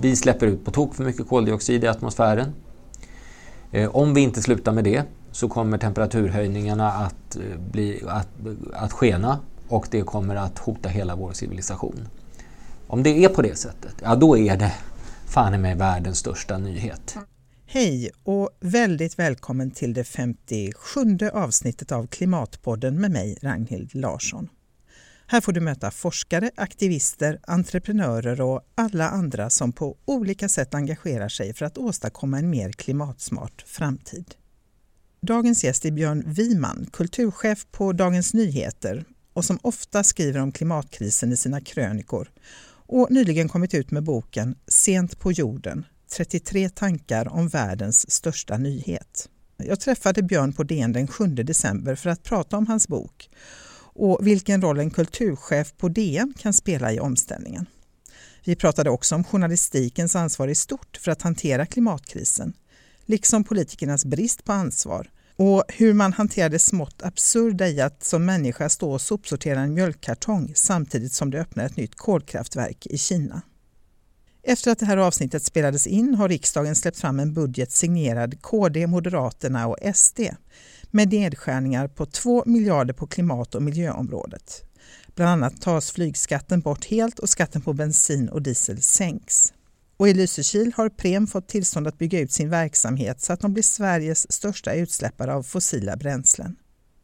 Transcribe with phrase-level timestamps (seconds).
[0.00, 2.52] vi släpper ut på tok för mycket koldioxid i atmosfären.
[3.72, 5.02] Eh, om vi inte slutar med det
[5.32, 8.28] så kommer temperaturhöjningarna att, eh, bli, att,
[8.72, 12.08] att skena och det kommer att hota hela vår civilisation.
[12.86, 14.72] Om det är på det sättet, ja då är det
[15.26, 17.16] fan mig världens största nyhet.
[17.66, 21.00] Hej och väldigt välkommen till det 57
[21.32, 24.48] avsnittet av Klimatpodden med mig Ragnhild Larsson.
[25.32, 31.28] Här får du möta forskare, aktivister, entreprenörer och alla andra som på olika sätt engagerar
[31.28, 34.34] sig för att åstadkomma en mer klimatsmart framtid.
[35.20, 41.32] Dagens gäst är Björn Wiman, kulturchef på Dagens Nyheter och som ofta skriver om klimatkrisen
[41.32, 42.30] i sina krönikor
[42.86, 49.28] och nyligen kommit ut med boken Sent på jorden 33 tankar om världens största nyhet.
[49.56, 53.30] Jag träffade Björn på DN den 7 december för att prata om hans bok
[54.00, 57.66] och vilken roll en kulturchef på DN kan spela i omställningen.
[58.44, 62.52] Vi pratade också om journalistikens ansvar i stort för att hantera klimatkrisen,
[63.06, 68.24] liksom politikernas brist på ansvar och hur man hanterar det smått absurda i att som
[68.24, 73.42] människa stå och sopsortera en mjölkkartong samtidigt som det öppnar ett nytt kolkraftverk i Kina.
[74.42, 78.86] Efter att det här avsnittet spelades in har riksdagen släppt fram en budget signerad KD,
[78.86, 80.20] Moderaterna och SD
[80.90, 84.64] med nedskärningar på 2 miljarder på klimat och miljöområdet.
[85.14, 89.52] Bland annat tas flygskatten bort helt och skatten på bensin och diesel sänks.
[89.96, 93.52] Och i Lysekil har Prem fått tillstånd att bygga ut sin verksamhet så att de
[93.52, 96.56] blir Sveriges största utsläppare av fossila bränslen.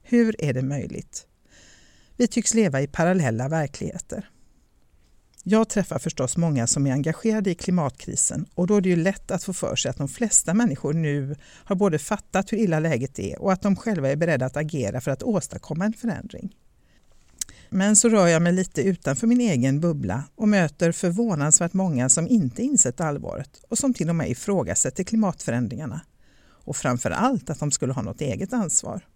[0.03, 1.27] Hur är det möjligt?
[2.17, 4.31] Vi tycks leva i parallella verkligheter.
[5.49, 9.31] Jag träffar förstås många som är engagerade i klimatkrisen och då är det ju lätt
[9.31, 13.19] att få för sig att de flesta människor nu har både fattat hur illa läget
[13.19, 16.57] är och att de själva är beredda att agera för att åstadkomma en förändring.
[17.71, 22.29] Men så rör jag mig lite utanför min egen bubbla och möter förvånansvärt många som
[22.29, 26.01] inte insett allvaret och som till och med ifrågasätter klimatförändringarna.
[26.65, 29.07] Och framför allt att de skulle ha något eget ansvar.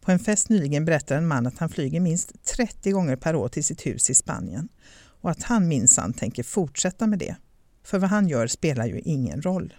[0.00, 3.48] På en fest nyligen berättar en man att han flyger minst 30 gånger per år
[3.48, 4.68] till sitt hus i Spanien
[5.20, 7.36] och att han minsann tänker fortsätta med det.
[7.84, 9.74] För vad han gör spelar ju ingen roll.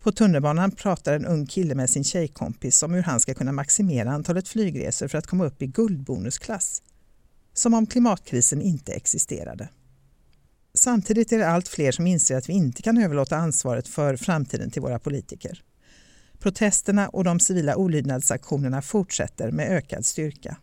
[0.00, 4.12] På tunnelbanan pratar en ung kille med sin tjejkompis om hur han ska kunna maximera
[4.12, 6.82] antalet flygresor för att komma upp i guldbonusklass.
[7.52, 9.68] Som om klimatkrisen inte existerade.
[10.74, 14.70] Samtidigt är det allt fler som inser att vi inte kan överlåta ansvaret för framtiden
[14.70, 15.62] till våra politiker.
[16.38, 20.56] Protesterna och de civila olydnadsaktionerna fortsätter med ökad styrka.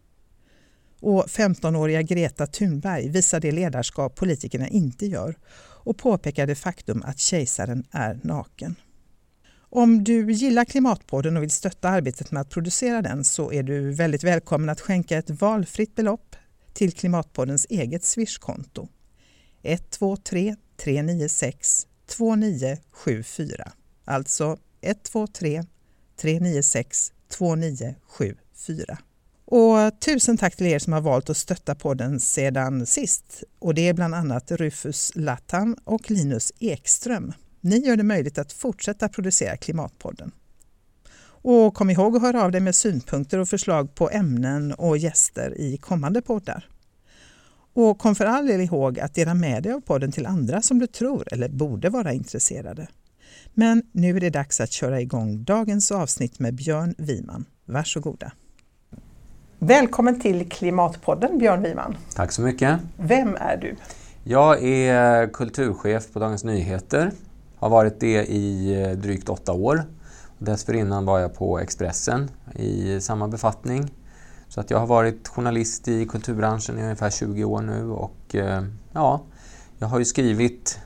[1.00, 5.36] Och 15-åriga Greta Thunberg visar det ledarskap politikerna inte gör
[5.84, 8.76] och påpekar det faktum att kejsaren är naken.
[9.72, 13.92] Om du gillar Klimatpodden och vill stötta arbetet med att producera den så är du
[13.92, 16.36] väldigt välkommen att skänka ett valfritt belopp
[16.74, 18.88] till Klimatpoddens eget Swish-konto.
[19.64, 23.72] 123 396 2974.
[24.06, 25.64] Alltså 123
[26.22, 28.98] 396 2974.
[29.52, 33.44] Och tusen tack till er som har valt att stötta podden sedan sist.
[33.60, 37.34] Och det är bland annat Rufus Lattan och Linus Ekström.
[37.62, 40.32] Ni gör det möjligt att fortsätta producera Klimatpodden.
[41.42, 45.58] Och kom ihåg att höra av dig med synpunkter och förslag på ämnen och gäster
[45.58, 46.70] i kommande poddar.
[47.74, 50.80] Och kom för all del ihåg att dela med dig av podden till andra som
[50.80, 52.88] du tror eller borde vara intresserade.
[53.54, 57.46] Men nu är det dags att köra igång dagens avsnitt med Björn Wiman.
[57.66, 58.32] Varsågoda!
[59.62, 61.98] Välkommen till Klimatpodden Björn Wiman.
[62.16, 62.80] Tack så mycket.
[62.98, 63.76] Vem är du?
[64.24, 67.12] Jag är kulturchef på Dagens Nyheter.
[67.58, 69.84] Har varit det i drygt åtta år.
[70.38, 73.92] Dessförinnan var jag på Expressen i samma befattning.
[74.48, 78.64] Så att jag har varit journalist i kulturbranschen i ungefär 20 år nu och eh,
[78.94, 79.22] ja,
[79.78, 80.80] jag har ju skrivit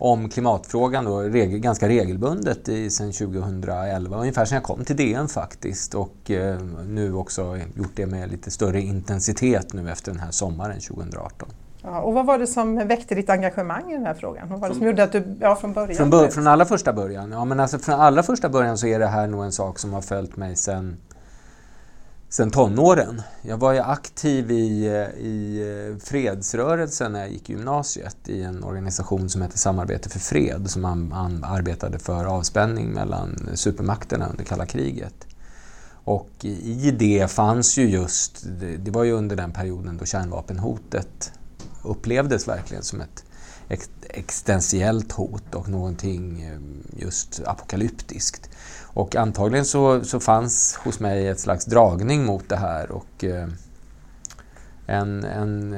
[0.00, 5.28] om klimatfrågan då, regel, ganska regelbundet i, sedan 2011, ungefär sedan jag kom till DN
[5.28, 10.30] faktiskt och eh, nu också gjort det med lite större intensitet nu efter den här
[10.30, 11.48] sommaren 2018.
[11.82, 14.48] Ja, och vad var det som väckte ditt engagemang i den här frågan?
[14.48, 15.96] Vad var det som gjorde att du, ja från början?
[15.96, 17.32] Från, bör, från allra första början?
[17.32, 19.92] Ja men alltså från allra första början så är det här nog en sak som
[19.92, 20.96] har följt mig sedan
[22.30, 23.22] sen tonåren.
[23.42, 28.42] Jag var ju aktiv i, eh, i eh, fredsrörelsen när jag gick i gymnasiet i
[28.42, 34.28] en organisation som hette Samarbete för fred som an, an, arbetade för avspänning mellan supermakterna
[34.28, 35.26] under kalla kriget.
[36.04, 38.46] Och i det fanns ju just,
[38.78, 41.32] det, var ju under den perioden då kärnvapenhotet
[41.82, 43.24] upplevdes verkligen som ett
[44.14, 46.58] existentiellt hot och någonting eh,
[47.02, 48.50] just apokalyptiskt.
[48.94, 53.48] Och antagligen så, så fanns hos mig ett slags dragning mot det här och eh,
[54.86, 55.72] en, en,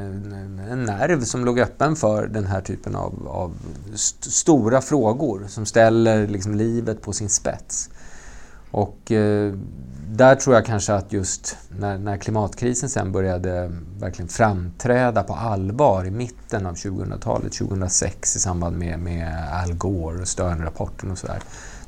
[0.71, 3.55] en, nerv som låg öppen för den här typen av, av
[3.95, 7.91] st stora frågor som ställer liksom livet på sin spets.
[8.71, 9.53] Och eh,
[10.09, 16.05] där tror jag kanske att just när, när, klimatkrisen sen började verkligen framträda på allvar
[16.05, 21.43] i mitten av 2000-talet, 2006 i samband med, med Al Gore och Stern-rapporten och sådär,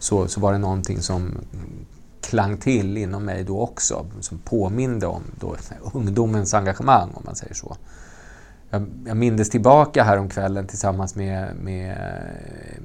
[0.04, 1.38] så, så var det någonting som
[2.20, 5.56] klang till inom mig då också, som påminde om då,
[5.92, 7.76] ungdomens engagemang om man säger så.
[8.70, 11.96] Jag, jag mindes tillbaka här om kvällen tillsammans med, med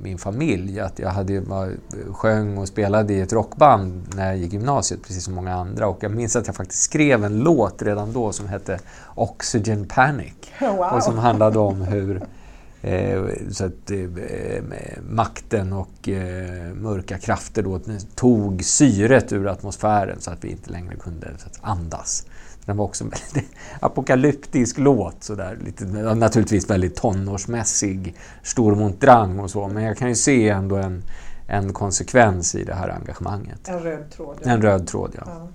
[0.01, 1.71] min familj att jag hade, var,
[2.11, 5.87] sjöng och spelade i ett rockband när jag gick gymnasiet, precis som många andra.
[5.87, 8.79] Och jag minns att jag faktiskt skrev en låt redan då som hette
[9.15, 10.33] Oxygen Panic.
[10.61, 10.79] Wow.
[10.79, 12.21] Och som handlade om hur
[12.81, 13.99] Eh, så att eh,
[15.09, 17.79] makten och eh, mörka krafter då
[18.15, 22.25] tog syret ur atmosfären så att vi inte längre kunde att, andas.
[22.65, 25.85] Den var också en väldigt apokalyptisk låt, så där, lite,
[26.15, 31.03] naturligtvis väldigt tonårsmässig, Stormont Drang och så, men jag kan ju se ändå en,
[31.47, 33.67] en konsekvens i det här engagemanget.
[33.67, 34.37] En röd tråd.
[34.43, 34.51] Ja.
[34.51, 35.23] En röd tråd, ja.
[35.25, 35.47] ja.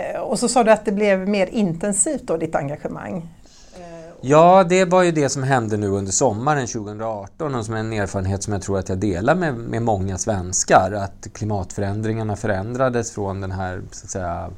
[0.00, 3.28] Eh, och så sa du att det blev mer intensivt då, ditt engagemang.
[4.20, 7.92] Ja, det var ju det som hände nu under sommaren 2018 och som är en
[7.92, 10.92] erfarenhet som jag tror att jag delar med, med många svenskar.
[10.92, 14.50] Att klimatförändringarna förändrades från den här så att säga,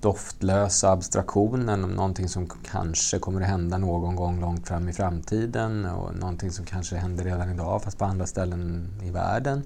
[0.00, 5.84] doftlösa abstraktionen om någonting som kanske kommer att hända någon gång långt fram i framtiden
[5.84, 9.62] och någonting som kanske händer redan idag fast på andra ställen i världen.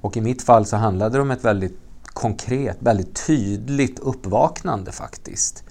[0.00, 5.64] Och i mitt fall så handlade det om ett väldigt konkret, väldigt tydligt uppvaknande faktiskt.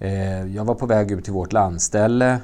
[0.00, 2.40] Eh, jag var på väg ut till vårt landställe.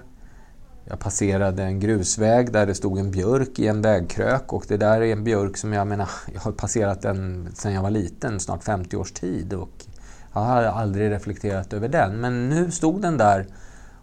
[0.85, 5.00] Jag passerade en grusväg där det stod en björk i en vägkrök och det där
[5.00, 8.64] är en björk som jag menar, jag har passerat den sedan jag var liten, snart
[8.64, 9.85] 50 års tid och
[10.32, 12.20] jag har aldrig reflekterat över den.
[12.20, 13.47] Men nu stod den där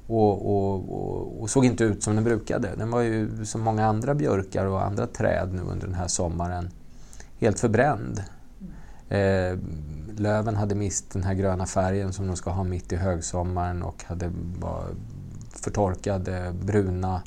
[0.07, 2.69] och, och, och, och, såg inte ut som den brukade.
[2.77, 6.69] Den var ju som många andra björkar och andra träd nu under den här sommaren
[7.39, 8.23] helt förbränd.
[9.09, 9.57] Eh,
[10.19, 14.03] löven hade mist den här gröna färgen som de ska ha mitt i högsommaren och
[14.03, 14.85] hade var
[15.49, 17.21] förtorkade, bruna,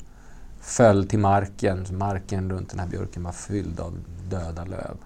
[0.61, 1.85] föll till marken.
[1.91, 3.93] Marken runt den här björken var fylld av
[4.29, 4.97] döda löv.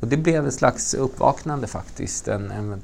[0.00, 2.82] Och det blev ett slags uppvaknande faktiskt, en, en,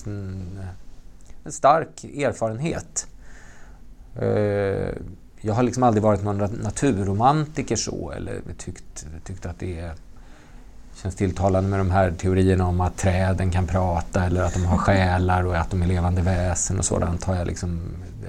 [1.45, 3.07] en stark erfarenhet.
[4.17, 4.95] Eh,
[5.41, 9.95] jag har liksom aldrig varit någon naturromantiker så, eller tyckt, tyckt att det är
[11.03, 14.79] känns tilltalande med de här teorierna om att träden kan prata eller att de har
[14.87, 17.81] själar och att de är levande väsen och sådant har jag liksom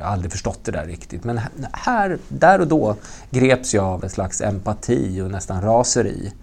[0.02, 1.24] aldrig förstått det där riktigt.
[1.24, 1.40] Men
[1.74, 2.96] här, där och då
[3.30, 6.34] greps jag av en slags empati och nästan raseri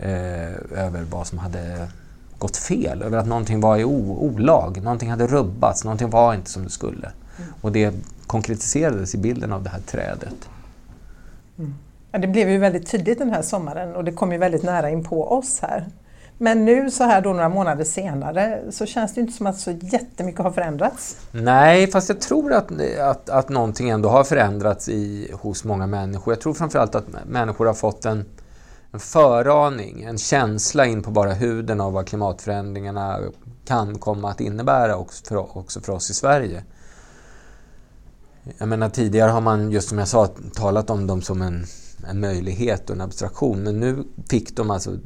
[0.00, 1.88] eh, över vad som hade
[2.38, 6.64] gått fel, över att någonting var i olag, någonting hade rubbats, någonting var inte som
[6.64, 7.12] det skulle.
[7.38, 7.50] Mm.
[7.60, 7.94] Och det
[8.26, 10.48] konkretiserades i bilden av det här trädet.
[11.58, 11.74] Mm.
[12.14, 14.90] Ja, det blev ju väldigt tydligt den här sommaren och det kom ju väldigt nära
[14.90, 15.86] in på oss här.
[16.38, 19.70] Men nu så här då några månader senare så känns det inte som att så
[19.70, 21.16] jättemycket har förändrats.
[21.32, 26.32] Nej, fast jag tror att, att, att någonting ändå har förändrats i, hos många människor.
[26.34, 28.24] Jag tror framförallt att människor har fått en,
[28.92, 33.18] en föraning, en känsla in på bara huden av vad klimatförändringarna
[33.66, 36.64] kan komma att innebära också för, också för oss i Sverige.
[38.58, 41.66] Jag menar tidigare har man, just som jag sa, talat om dem som en
[42.08, 43.62] en möjlighet och en abstraktion.
[43.62, 44.98] Men nu fick de alltså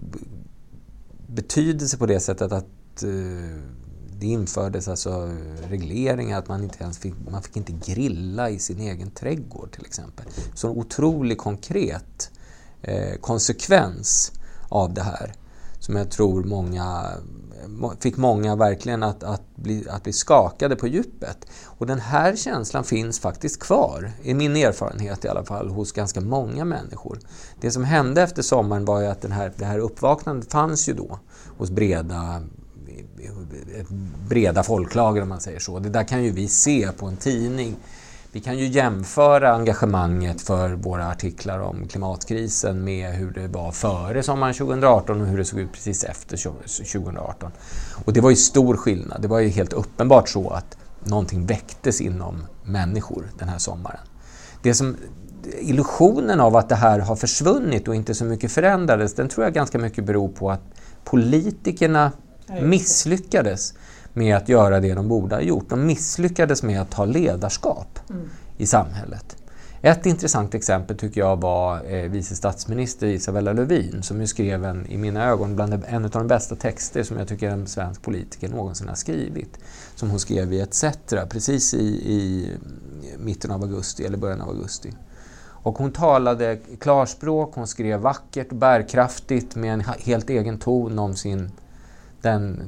[1.26, 3.62] betydelse på det sättet att eh,
[4.20, 5.30] det infördes alltså
[5.68, 9.86] regleringar att man inte ens fick, man fick inte grilla i sin egen trädgård till
[9.86, 10.26] exempel.
[10.54, 12.30] Så en otroligt konkret
[12.82, 14.32] eh, konsekvens
[14.68, 15.32] av det här
[15.88, 17.12] som jag tror många
[18.00, 21.46] fick många verkligen att, att, bli, att bli skakade på djupet.
[21.64, 26.20] Och den här känslan finns faktiskt kvar, i min erfarenhet i alla fall, hos ganska
[26.20, 27.18] många människor.
[27.60, 30.92] Det som hände efter sommaren var ju att den här, det här uppvaknandet fanns ju
[30.92, 31.18] då
[31.58, 32.42] hos breda
[34.28, 35.78] breda folklager om man säger så.
[35.78, 37.76] Det där kan ju vi se på en tidning
[38.32, 44.22] vi kan ju jämföra engagemanget för våra artiklar om klimatkrisen med hur det var före
[44.22, 47.50] sommaren 2018 och hur det såg ut precis efter 2018.
[48.04, 49.22] Och det var ju stor skillnad.
[49.22, 54.00] Det var ju helt uppenbart så att någonting väcktes inom människor den här sommaren.
[54.62, 54.96] Det som,
[55.58, 59.54] illusionen av att det här har försvunnit och inte så mycket förändrades, den tror jag
[59.54, 60.62] ganska mycket beror på att
[61.04, 62.12] politikerna
[62.62, 63.74] misslyckades
[64.18, 65.68] med att göra det de borde ha gjort.
[65.68, 68.28] De misslyckades med att ta ledarskap mm.
[68.56, 69.36] i samhället.
[69.82, 74.86] Ett intressant exempel tycker jag var eh, vice statsminister Isabella Lövin som ju skrev en,
[74.86, 78.48] i mina ögon, bland en av de bästa texter som jag tycker en svensk politiker
[78.48, 79.58] någonsin har skrivit.
[79.94, 80.84] Som hon skrev i ETC
[81.30, 82.50] precis i, i
[83.18, 84.92] mitten av augusti eller början av augusti.
[85.62, 91.16] Och hon talade klarspråk, hon skrev vackert och bärkraftigt med en helt egen ton om
[91.16, 91.50] sin
[92.22, 92.62] den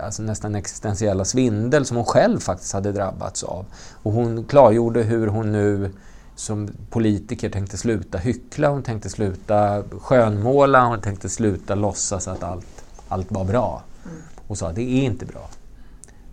[0.00, 3.66] alltså nästan existentiella svindel som hon själv faktiskt hade drabbats av.
[4.02, 5.90] Och hon klargjorde hur hon nu
[6.34, 12.84] som politiker tänkte sluta hyckla, hon tänkte sluta skönmåla, hon tänkte sluta låtsas att allt,
[13.08, 13.82] allt var bra.
[14.04, 14.16] Mm.
[14.46, 15.48] Och sa att det är inte bra.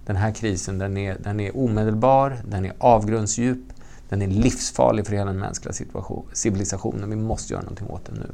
[0.06, 3.60] Den här krisen den är, den är omedelbar, den är avgrundsdjup,
[4.10, 5.74] den är livsfarlig för hela den mänskliga
[6.34, 7.10] civilisationen.
[7.10, 8.32] Vi måste göra någonting åt den nu.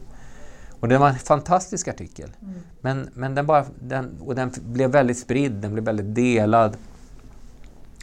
[0.84, 2.30] Och det var en fantastisk artikel.
[2.42, 2.54] Mm.
[2.82, 6.78] Men, men den, bara, den, och den blev väldigt spridd, den blev väldigt delad.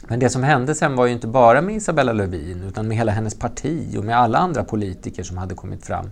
[0.07, 3.11] Men det som hände sen var ju inte bara med Isabella Lövin utan med hela
[3.11, 6.11] hennes parti och med alla andra politiker som hade kommit fram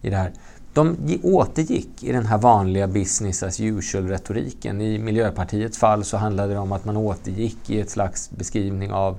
[0.00, 0.32] i det här.
[0.72, 4.80] De återgick i den här vanliga business as usual-retoriken.
[4.80, 9.18] I Miljöpartiets fall så handlade det om att man återgick i ett slags beskrivning av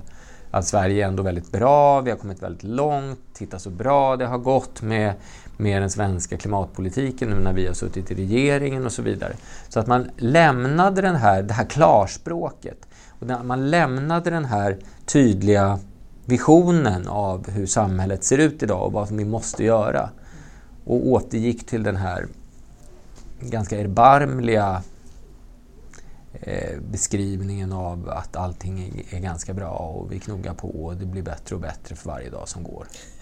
[0.50, 4.26] att Sverige är ändå väldigt bra, vi har kommit väldigt långt, titta så bra det
[4.26, 5.14] har gått med,
[5.56, 9.32] med den svenska klimatpolitiken nu när vi har suttit i regeringen och så vidare.
[9.68, 15.78] Så att man lämnade den här, det här klarspråket och man lämnade den här tydliga
[16.24, 20.10] visionen av hur samhället ser ut idag och vad vi måste göra
[20.84, 22.26] och återgick till den här
[23.40, 24.82] ganska erbarmliga
[26.40, 31.06] eh, beskrivningen av att allting är, är, ganska bra och vi knoggar på och det
[31.06, 32.86] blir bättre och bättre för varje dag som går.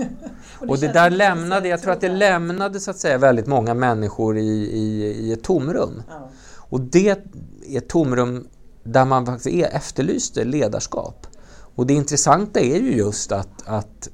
[0.58, 3.46] och, det, och det där lämnade, jag tror att det lämnade så att säga väldigt
[3.46, 6.02] många människor i, i, i ett tomrum.
[6.08, 6.30] Ja.
[6.56, 8.48] Och det är ett tomrum
[8.84, 11.26] där man faktiskt efterlyste ledarskap.
[11.74, 14.08] Och det intressanta är ju just att, att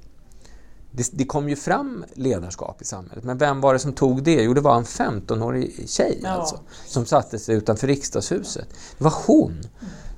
[0.91, 3.25] det, det, kom ju fram ledarskap i samhället.
[3.25, 4.43] Men vem var det som tog det?
[4.43, 6.29] Jo, det var en 15-årig tjej ja.
[6.29, 8.69] alltså, som satte sig utanför riksdagshuset.
[8.99, 9.55] Det var hon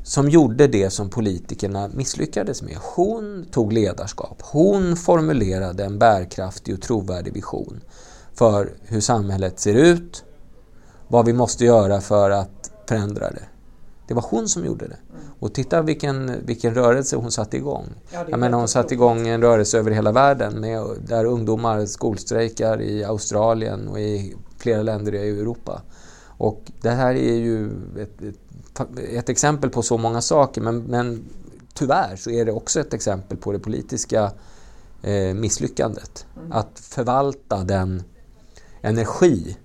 [0.02, 2.76] som gjorde det som politikerna misslyckades med.
[2.80, 4.42] Hon tog ledarskap.
[4.42, 7.80] Hon formulerade en bärkraftig och trovärdig vision
[8.34, 10.24] för hur samhället ser ut,
[11.08, 13.44] vad vi måste göra för att förändra det.
[14.08, 14.96] Det var hon som gjorde det.
[15.40, 17.86] Och titta vilken, vilken rörelse hon satte igång.
[18.10, 22.82] Ja, Jag menar, hon satte igång en rörelse över hela världen med, där ungdomar skolstrejkar
[22.82, 25.82] i Australien och i flera länder i Europa.
[26.26, 31.24] Och det här är ju ett, ett, ett exempel på så många saker men, men,
[31.74, 34.32] tyvärr så är det också ett exempel på det politiska
[35.02, 36.26] eh, misslyckandet.
[36.36, 36.52] Mm.
[36.52, 38.02] Att förvalta den
[38.82, 39.56] energi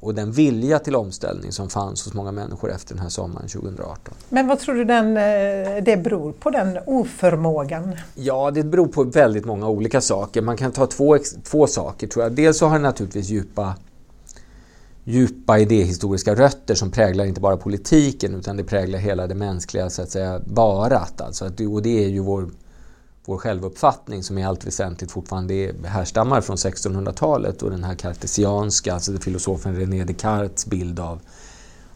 [0.00, 4.14] och den vilja till omställning som fanns hos många människor efter den här sommaren 2018.
[4.28, 7.96] Men vad tror du den, eh, det beror på, den oförmågan?
[8.14, 10.42] Ja, det beror på väldigt många olika saker.
[10.42, 12.32] Man kan ta två, två saker tror jag.
[12.32, 13.74] Dels så har det naturligtvis djupa,
[15.04, 20.02] djupa idéhistoriska rötter som präglar inte bara politiken utan det präglar hela det mänskliga så
[20.02, 21.20] att säga, varat.
[21.20, 22.50] Alltså, och det är ju vår
[23.28, 29.18] vår självuppfattning som i allt väsentligt fortfarande härstammar från 1600-talet och den här kartesianska, alltså
[29.18, 31.20] filosofen René Descartes bild av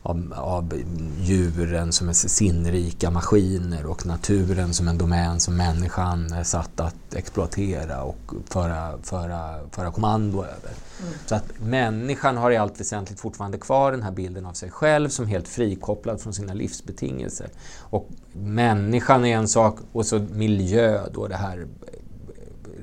[0.03, 0.73] av, av
[1.21, 7.15] djuren som är sinnrika maskiner och naturen som en domän som människan är satt att
[7.15, 10.73] exploatera och föra, föra, föra kommando över.
[11.03, 11.13] Mm.
[11.27, 15.09] Så att människan har i allt väsentligt fortfarande kvar den här bilden av sig själv
[15.09, 17.49] som helt frikopplad från sina livsbetingelser.
[17.79, 21.67] Och människan är en sak och så miljö då det här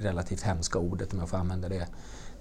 [0.02, 1.88] relativt hemska ordet om jag får använda det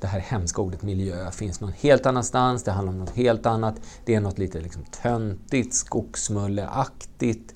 [0.00, 3.74] det här hemska ordet miljö finns någon helt annanstans, det handlar om något helt annat.
[4.04, 7.54] Det är något lite liksom töntigt, skogsmulleaktigt,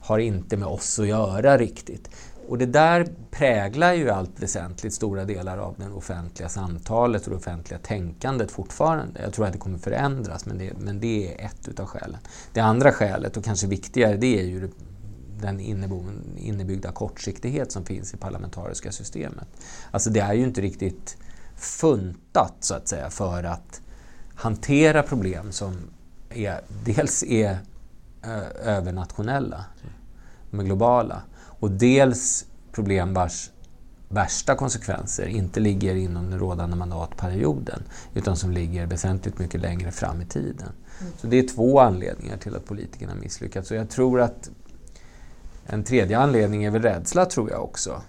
[0.00, 2.10] har inte med oss att göra riktigt.
[2.48, 7.36] Och det där präglar ju allt väsentligt stora delar av det offentliga samtalet och det
[7.36, 9.22] offentliga tänkandet fortfarande.
[9.22, 12.18] Jag tror att det kommer förändras, men det, men det är ett utav skälen.
[12.52, 14.70] Det andra skälet, och kanske viktigare, det är ju
[15.40, 15.60] den
[16.36, 19.48] innebyggda kortsiktighet som finns i parlamentariska systemet.
[19.90, 21.16] Alltså det är ju inte riktigt
[21.64, 23.80] funtat så att säga för att
[24.34, 25.76] hantera problem som
[26.30, 27.58] är, dels är
[28.64, 29.64] övernationella,
[30.50, 31.22] de är globala,
[31.60, 33.50] och dels problem vars
[34.08, 37.82] värsta konsekvenser inte ligger inom den rådande mandatperioden
[38.14, 40.68] utan som ligger väsentligt mycket längre fram i tiden.
[41.00, 41.12] Mm.
[41.16, 43.70] Så det är två anledningar till att politikerna misslyckats.
[43.70, 44.50] Och jag tror att
[45.66, 48.02] en tredje anledning är väl rädsla, tror jag också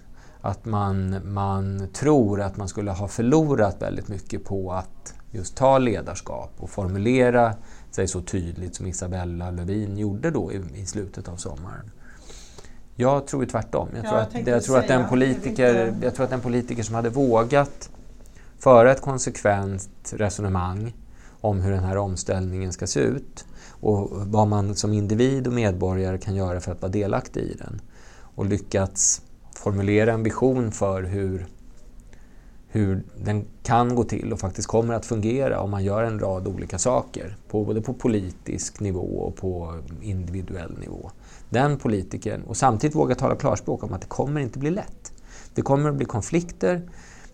[0.46, 5.78] att man, man tror att man skulle ha förlorat väldigt mycket på att just ta
[5.78, 7.54] ledarskap och formulera
[7.90, 11.90] sig så tydligt som Isabella Lövin gjorde då i, i slutet av sommaren.
[12.96, 13.88] Jag tror tvärtom.
[13.94, 16.94] Jag, Ja, tror, att, jag, tror att den politiker, jag tror att den politiker som
[16.94, 17.90] hade vågat
[18.58, 20.94] föra ett konsekvent resonemang
[21.40, 26.18] om hur den här omställningen ska se ut och vad man som individ och medborgare
[26.18, 27.80] kan göra för att vara delaktig i den
[28.34, 29.22] och lyckats
[29.56, 31.46] formulera en vision för hur,
[32.68, 36.46] hur den kan gå till och faktiskt kommer att fungera om man gör en rad
[36.46, 41.10] olika saker, på, både på politisk nivå och på individuell nivå.
[41.48, 45.12] Den politikern, och samtidigt våga tala klarspråk om att det kommer inte bli lätt.
[45.54, 46.82] Det kommer att bli konflikter,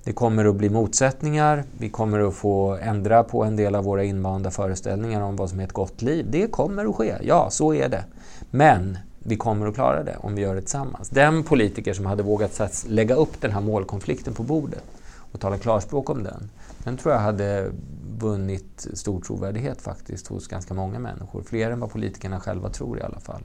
[0.04, 4.04] det kommer att bli motsättningar, vi kommer att få ändra på en del av våra
[4.04, 6.26] invanda föreställningar om vad som är ett gott liv.
[6.30, 8.04] Det kommer att ske, ja så är det.
[8.50, 11.08] Men vi kommer att klara det om vi gör det tillsammans.
[11.08, 14.84] Den politiker som hade vågat lägga upp den här målkonflikten på bordet
[15.32, 16.50] och tala klarspråk om den,
[16.84, 17.72] den tror jag hade
[18.18, 21.42] vunnit stor trovärdighet faktiskt hos ganska många människor.
[21.42, 23.42] Fler än vad politikerna själva tror i alla fall.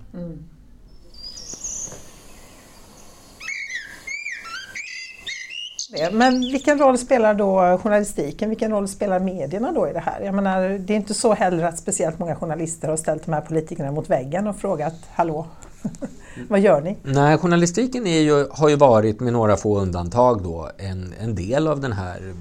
[5.90, 6.12] det.
[6.12, 10.22] Men vilken roll spelar då journalistiken, vilken roll spelar medierna då i det här?
[10.22, 13.42] Jag menar, det är inte så heller att speciellt många journalister har ställt de här
[13.42, 15.48] politikerna mot väggen och frågat ”Hallå,
[16.48, 20.72] vad gör ni?” Nej, journalistiken är ju, har ju varit, med några få undantag, då,
[20.78, 22.34] en, en del av den här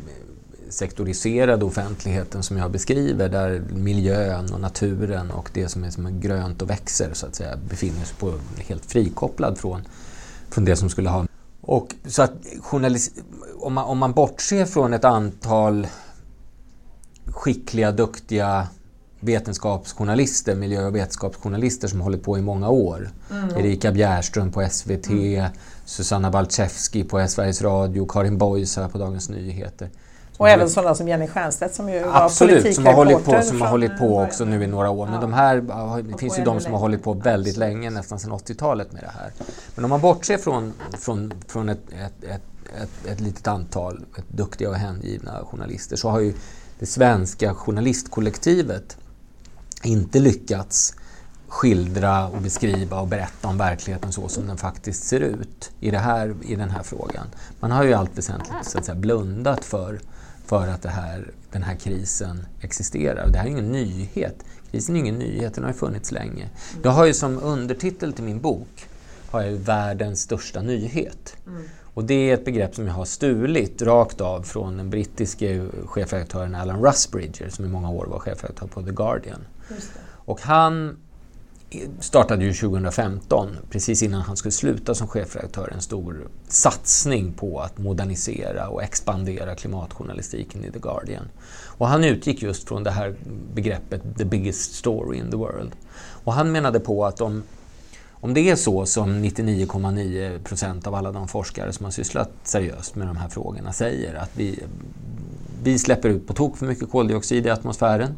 [0.69, 6.11] sektoriserade offentligheten som jag beskriver, där miljön och naturen och det som är som är
[6.11, 9.83] grönt och växer så att säga befinner sig på helt frikopplad från,
[10.51, 11.27] från det som skulle ha...
[11.61, 13.13] Och så att journalist,
[13.61, 15.87] om, man, om man bortser från ett antal
[17.27, 18.69] skickliga, duktiga
[19.27, 23.11] vetenskapsjournalister, miljö och vetenskapsjournalister som hållit på i många år.
[23.57, 25.07] Erika Bjärström på SVT,
[25.85, 29.91] Susanna Balczewski på Sveriges Radio, Karin Boys här på Dagens Nyheter.
[30.39, 33.49] Och även sådana som Jenny Stiernstedt som ju var Absolut, som har hållit på, politikreporter
[33.49, 35.07] som har hållit på också nu i några år.
[35.07, 35.21] Men Ja.
[35.21, 35.57] de här,
[36.03, 39.11] det finns ju de som har hållit på väldigt länge, nästan sedan 80-talet med det
[39.19, 39.33] här.
[39.75, 42.43] Men om man bortser från, från, från ett, ett, ett,
[42.83, 46.35] ett, ett litet antal ett duktiga och hängivna journalister så har ju
[46.79, 48.97] det svenska journalistkollektivet
[49.87, 50.95] inte lyckats
[51.49, 55.99] skildra och beskriva och berätta om verkligheten så som den faktiskt ser ut i, det
[55.99, 57.27] här, i den här frågan.
[57.61, 60.01] Man har ju allt väsentligt så att säga, blundat för,
[60.47, 63.29] för att här, den här krisen existerar.
[63.29, 64.45] Det här är ingen nyhet.
[64.71, 66.49] Krisen är ingen nyhet, den har ju funnits länge.
[66.83, 68.87] Jag har ju som undertitel till min bok
[69.31, 71.37] har jag världens största nyhet.
[71.95, 76.55] Och det är ett begrepp som jag har stulit rakt av från den brittiske chefredaktören
[76.55, 79.41] Alan Rusbridger som i många år var chefredaktör på The Guardian.
[80.27, 80.97] Och han
[82.01, 87.79] startade ju 2015, precis innan han skulle sluta som chefredaktör, en stor satsning på att
[87.79, 91.29] modernisera och expandera klimatjournalistiken i The Guardian.
[91.65, 93.15] Och han utgick just från det här
[93.55, 95.73] begreppet “the biggest story in the world”.
[96.25, 97.43] Och han menade på att om,
[98.11, 102.97] om det är så som 99,9 procent av alla de forskare som har sysslat seriöst
[102.97, 104.63] med de här frågorna säger, att vi,
[105.63, 108.17] vi släpper ut på tok för mycket koldioxid i atmosfären.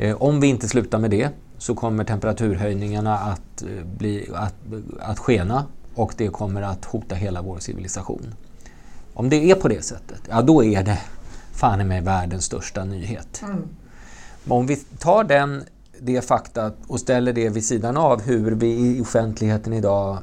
[0.00, 4.54] Eh, om vi inte slutar med det så kommer temperaturhöjningarna att, eh, bli, att,
[5.00, 8.34] att skena och det kommer att hota hela vår civilisation.
[9.14, 10.98] Om det är på det sättet, ja då är det
[11.52, 13.42] fan i mig världens största nyhet.
[14.44, 15.64] Men Om vi tar den,
[15.98, 20.18] det fakta och ställer det vid sidan av hur vi i offentligheten idag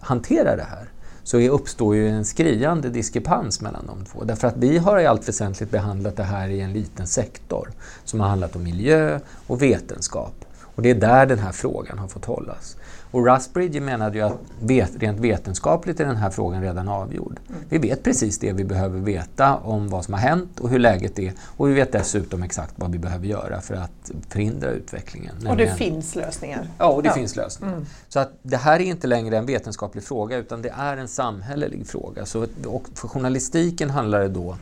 [0.00, 0.91] hanterar det här
[1.24, 4.24] så uppstår ju en skriande diskrepans mellan de två.
[4.24, 7.70] Därför att vi har i allt väsentligt behandlat det här i en liten sektor
[8.04, 10.44] som har handlat om miljö och vetenskap.
[10.74, 12.76] Och det är där den här frågan har fått hållas.
[13.12, 17.40] Och Rusbridge menade ju att vet, rent vetenskapligt är den här frågan redan avgjord.
[17.68, 21.18] Vi vet precis det vi behöver veta om vad som har hänt och hur läget
[21.18, 21.32] är.
[21.56, 25.46] Och vi vet dessutom exakt vad vi behöver göra för att förhindra utvecklingen.
[25.48, 26.66] Och det finns lösningar.
[26.78, 27.14] Ja, och det Ja.
[27.14, 27.72] finns lösningar.
[27.74, 27.86] Mm.
[28.08, 31.86] Så att det här är inte längre en vetenskaplig fråga utan det är en samhällelig
[31.86, 32.26] fråga.
[32.26, 34.56] Så, och för journalistiken handlar det då,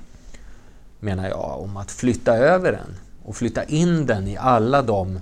[1.01, 5.21] menar jag, om att flytta över den och flytta in den i alla de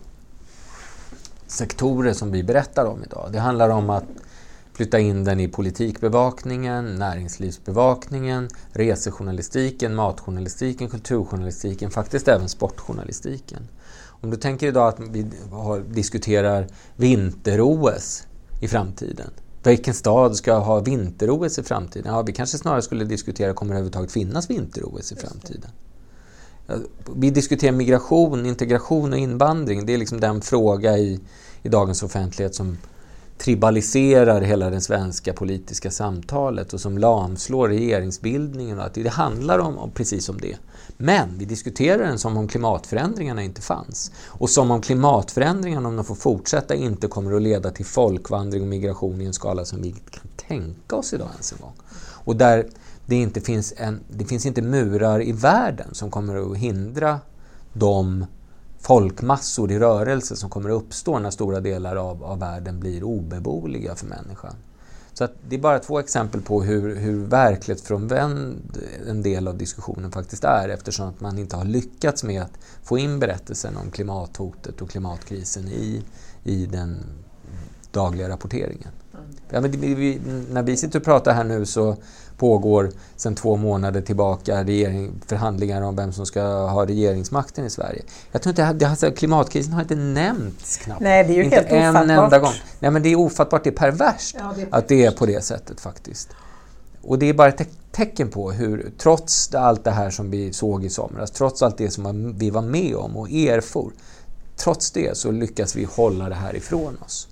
[1.49, 3.29] sektorer som vi berättar om idag.
[3.33, 4.05] Det handlar om att
[4.73, 13.69] flytta in den i politikbevakningen, näringslivsbevakningen, resejournalistiken, matjournalistiken, kulturjournalistiken, faktiskt även sportjournalistiken.
[14.21, 18.27] Om du tänker idag att vi har, diskuterar vinter-OS
[18.61, 19.31] i framtiden.
[19.63, 22.13] Vilken stad ska ha vinter-OS i framtiden?
[22.13, 25.71] Ja, vi kanske snarare skulle diskutera, kommer det överhuvudtaget finnas vinter-OS i framtiden?
[27.15, 29.87] Vi diskuterar migration, integration och invandring.
[29.87, 31.21] Det är liksom den fråga i,
[31.63, 32.77] i dagens offentlighet som
[33.39, 38.79] tribaliserar hela det svenska politiska samtalet och som lamslår regeringsbildningen.
[38.79, 40.57] Och att det handlar om, om, precis om det.
[40.97, 44.11] Men vi diskuterar den som om klimatförändringarna inte fanns.
[44.27, 48.69] Och som om klimatförändringarna, om de får fortsätta, inte kommer att leda till folkvandring och
[48.69, 51.75] migration i en skala som vi kan tänka oss idag ens en gång.
[52.25, 52.67] Och där
[53.09, 57.21] det inte finns, en, det finns inte murar i världen som kommer att hindra
[57.73, 58.27] de
[58.79, 63.95] folkmassor i rörelse som kommer att uppstå när stora delar av, av världen blir obeboeliga
[63.95, 64.55] för människan.
[65.13, 70.45] Så det är bara två exempel på hur, hur verklighetsfrånvänd en del av diskussionen faktiskt
[70.45, 74.91] är eftersom att man inte har lyckats med att få in berättelsen om klimathotet och
[74.91, 76.03] klimatkrisen i,
[76.45, 76.97] i den
[77.91, 78.89] dagliga rapporteringen.
[79.15, 79.27] Mm.
[79.51, 81.97] Ja, vi, när vi sitter och pratar här nu så
[82.39, 88.03] pågår sedan två månader tillbaka regering, förhandlingar om vem som ska ha regeringsmakten i Sverige.
[88.33, 91.01] Jag tror inte, det, alltså, klimatkrisen har inte nämnts knappt.
[91.01, 92.25] Nej, det är ju inte helt en ofattbart.
[92.25, 92.55] enda gång.
[92.81, 95.27] Nej, men det är ofattbart, det är perverst ja, det är att det är på
[95.27, 96.29] det sättet faktiskt.
[97.03, 100.53] Och det är bara ett te tecken på hur, trots allt det här som vi
[100.53, 103.93] såg i somras, trots allt det som vi var med om och erfor,
[104.57, 107.29] trots det så lyckas vi hålla det här ifrån oss.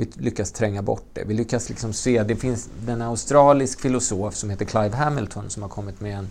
[0.00, 1.24] Vi lyckas tränga bort det.
[1.24, 5.68] Vi lyckas liksom se, det finns en australisk filosof som heter Clive Hamilton som har
[5.68, 6.28] kommit med en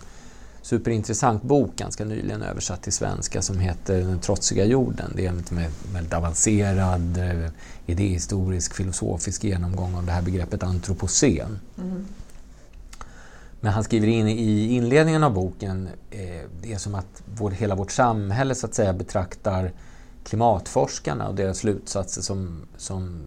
[0.62, 5.12] superintressant bok ganska nyligen översatt till svenska som heter Den trotsiga jorden.
[5.16, 5.44] Det är en
[5.92, 7.50] väldigt avancerad eh,
[7.86, 11.58] idéhistorisk filosofisk genomgång av det här begreppet antropocen.
[11.78, 12.06] Mm.
[13.60, 16.20] Men han skriver in i inledningen av boken, eh,
[16.62, 19.72] det är som att vår, hela vårt samhälle så att säga betraktar
[20.24, 23.22] klimatforskarna och deras slutsatser som, som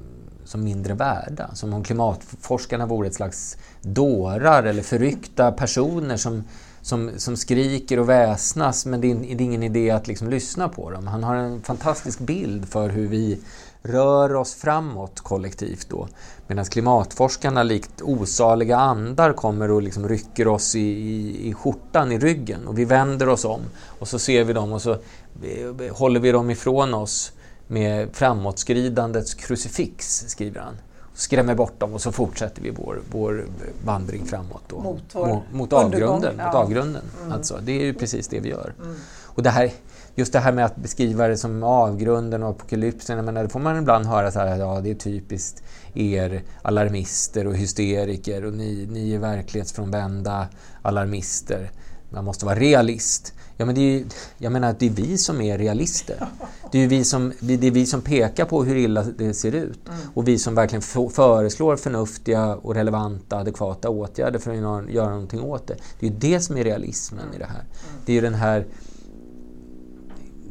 [0.54, 1.50] som mindre värda.
[1.56, 6.44] Som om klimatforskarna vore ett slags dårar eller förryckta personer som,
[6.82, 10.70] som, som skriker och väsnas men det är, det är ingen idé att liksom lyssna
[10.70, 11.08] på dem.
[11.08, 13.40] Han har en fantastisk bild för hur vi
[13.84, 16.08] rör oss framåt kollektivt då.
[16.48, 22.20] Medan klimatforskarna likt osaliga andar kommer och liksom rycker oss i, i, i skjortan, i
[22.20, 23.62] ryggen och vi vänder oss om
[24.00, 27.32] och så ser vi dem och så eh, håller vi dem ifrån oss
[27.68, 30.78] med framåtskridandets krucifix, skriver han.
[31.16, 33.46] Skrämmer bort dem och så fortsätter vi vår, vår
[33.86, 34.64] vandring framåt.
[34.68, 34.80] Då.
[34.80, 36.36] Mot, vår mot, avgrunden.
[36.38, 36.46] Ja.
[36.46, 37.02] Mot avgrunden.
[37.22, 37.32] Mm.
[37.32, 38.74] Alltså, det är ju precis det vi gör.
[38.82, 38.96] Mm.
[39.22, 39.72] Och det här,
[40.16, 43.78] just det här med att beskriva det som avgrunden och apokalypsen, menar, det får man
[43.78, 49.14] ibland höra så här, ja det är typiskt er alarmister och hysteriker och ni, ni
[49.14, 50.48] är verklighetsfrånvända
[50.82, 51.72] alarmister.
[52.10, 53.34] Man måste vara realist.
[53.58, 54.06] Ja, men det är ju,
[54.38, 56.28] jag menar att det är vi som är realister.
[56.72, 59.90] Det är, vi som, det är vi som pekar på hur illa det ser ut
[59.90, 60.00] mm.
[60.14, 65.68] och vi som verkligen föreslår förnuftiga och relevanta, adekvata åtgärder för att göra någonting åt
[65.68, 65.76] det.
[66.00, 67.60] Det är ju det som är realismen i det här.
[67.60, 68.02] Mm.
[68.06, 68.66] Det är ju den här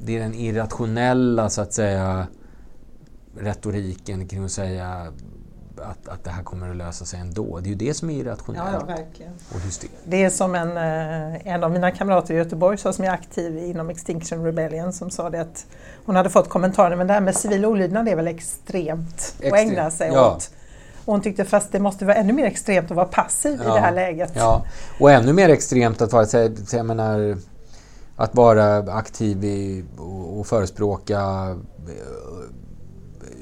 [0.04, 2.26] det är den irrationella, så att säga,
[3.36, 5.12] retoriken kring att säga
[5.82, 7.58] att, att det här kommer att lösa sig ändå.
[7.60, 9.98] Det är ju det som är irrationellt ja, ja, hysteriskt.
[10.04, 13.90] Det är som en, eh, en av mina kamrater i Göteborg som är aktiv inom
[13.90, 15.66] Extinction Rebellion som sa det att
[16.06, 19.52] hon hade fått kommentarer men det här med civil olydnad är väl extremt Extrem.
[19.52, 20.36] att ägna sig ja.
[20.36, 20.50] åt.
[21.04, 23.70] Och hon tyckte fast det måste vara ännu mer extremt att vara passiv ja.
[23.70, 24.32] i det här läget.
[24.34, 24.66] Ja,
[25.00, 26.26] och ännu mer extremt att vara,
[26.72, 27.36] jag menar,
[28.16, 31.20] att vara aktiv i, och, och förespråka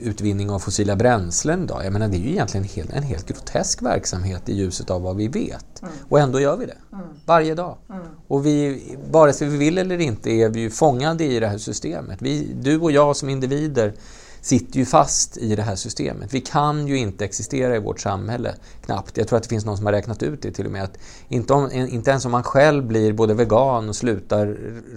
[0.03, 1.85] utvinning av fossila bränslen idag.
[1.85, 5.03] Jag menar, det är ju egentligen en helt, en helt grotesk verksamhet i ljuset av
[5.03, 5.83] vad vi vet.
[5.83, 5.95] Mm.
[6.09, 6.77] Och ändå gör vi det.
[6.93, 7.07] Mm.
[7.27, 7.77] Varje dag.
[7.91, 8.03] Mm.
[8.29, 11.59] Och vi, vare sig vi vill eller inte, är vi ju fångade i det här
[11.59, 12.23] systemet.
[12.23, 13.95] Vi, du och jag som individer
[14.41, 16.35] sitter ju fast i det här systemet.
[16.35, 19.17] Vi kan ju inte existera i vårt samhälle, knappt.
[19.17, 20.85] Jag tror att det finns någon som har räknat ut det till och med.
[20.85, 20.99] Att
[21.29, 24.47] inte, om, inte ens om man själv blir både vegan och slutar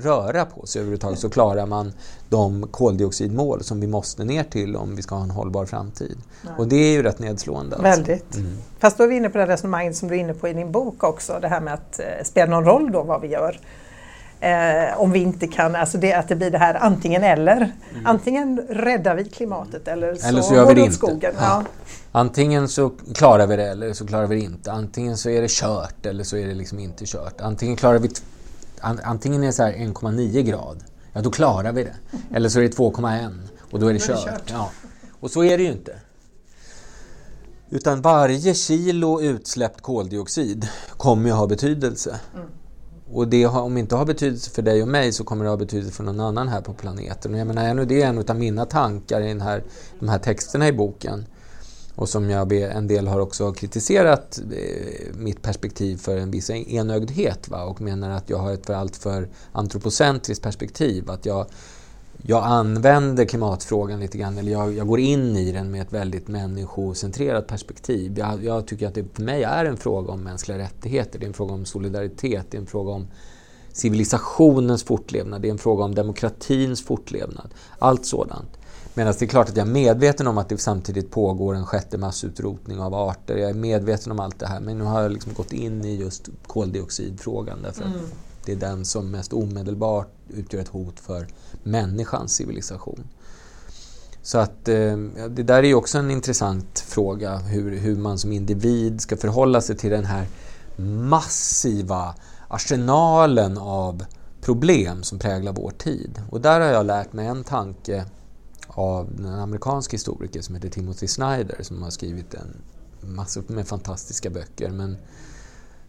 [0.04, 1.94] röra på sig överhuvudtaget så klarar man
[2.30, 6.18] de koldioxidmål som vi måste ner till om vi ska ha en hållbar framtid.
[6.42, 6.54] Nej.
[6.58, 7.76] Och det är ju rätt nedslående.
[7.76, 7.90] Alltså.
[7.90, 8.36] Väldigt.
[8.36, 8.58] Mm.
[8.80, 10.72] Fast då är vi inne på det resonemanget som du är inne på i din
[10.72, 13.60] bok också, det här med att eh, spela någon roll då vad vi gör.
[14.44, 17.56] Eh, om vi inte kan, alltså det, att det blir det här antingen eller.
[17.56, 18.06] Mm.
[18.06, 20.94] Antingen räddar vi klimatet eller så, eller så gör vi det inte.
[20.94, 21.34] skogen.
[21.40, 21.64] Ja.
[21.64, 21.64] Ja.
[22.12, 24.72] Antingen så klarar vi det eller så klarar vi det inte.
[24.72, 27.42] Antingen så är det kört eller så är det liksom inte kört.
[27.42, 28.10] Antingen klarar vi
[29.04, 31.96] antingen är det 1,9 grad, ja då klarar vi det.
[32.36, 33.32] Eller så är det 2,1
[33.72, 34.26] och då är det kört.
[34.26, 34.52] kört.
[34.52, 34.70] Ja.
[35.20, 35.96] Och så är det ju inte.
[37.70, 42.20] Utan varje kilo utsläppt koldioxid kommer ju ha betydelse.
[42.34, 42.48] Mm.
[43.14, 45.58] Och det, om det inte har betydelse för dig och mig så kommer det ha
[45.58, 47.34] betydelse för någon annan här på planeten.
[47.34, 49.64] Och jag menar, det är en av mina tankar i den här,
[50.00, 51.26] de här texterna i boken.
[51.96, 57.50] Och som jag en del har också kritiserat eh, mitt perspektiv för en viss enögdhet
[57.50, 57.64] va?
[57.64, 61.10] och menar att jag har ett för allt för antropocentriskt perspektiv.
[61.10, 61.46] Att jag,
[62.26, 66.28] jag använder klimatfrågan lite grann, eller jag, jag, går in i den med ett väldigt
[66.28, 68.18] människocentrerat perspektiv.
[68.18, 71.28] Jag, jag, tycker att det för mig är en fråga om mänskliga rättigheter, det är
[71.28, 73.08] en fråga om solidaritet, det är en fråga om
[73.72, 77.54] civilisationens fortlevnad, det är en fråga om demokratins fortlevnad.
[77.80, 78.58] Allt sådant.
[78.94, 81.98] Medan det är klart att jag är medveten om att det samtidigt pågår en sjätte
[81.98, 83.38] massutrotning av arter.
[83.38, 85.96] Jag är medveten om allt det här men nu har jag liksom gått in i
[85.96, 88.00] just koldioxidfrågan därför mm
[88.46, 91.28] det är den som mest omedelbart utgör ett hot för
[91.64, 93.04] människans civilisation.
[94.22, 94.98] Så att eh,
[95.30, 99.62] det där är ju också en intressant fråga hur, hur man som individ ska förhålla
[99.62, 100.28] sig till den här
[100.78, 102.16] massiva
[102.48, 104.06] arsenalen av
[104.42, 106.22] problem som präglar vår tid.
[106.30, 108.06] Och där har jag lärt mig en tanke
[108.68, 112.62] av en amerikansk historiker som heter Timothy Snyder som har skrivit en
[113.02, 114.70] massor med fantastiska böcker.
[114.70, 114.98] Men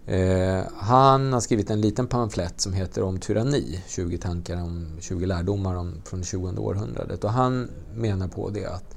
[0.07, 5.27] eh, han har skrivit en liten pamflett som heter Om tyranni, 20 tankar om 20
[5.27, 7.25] lärdomar om, från det 20 århundradet.
[7.25, 8.97] Och han menar på det att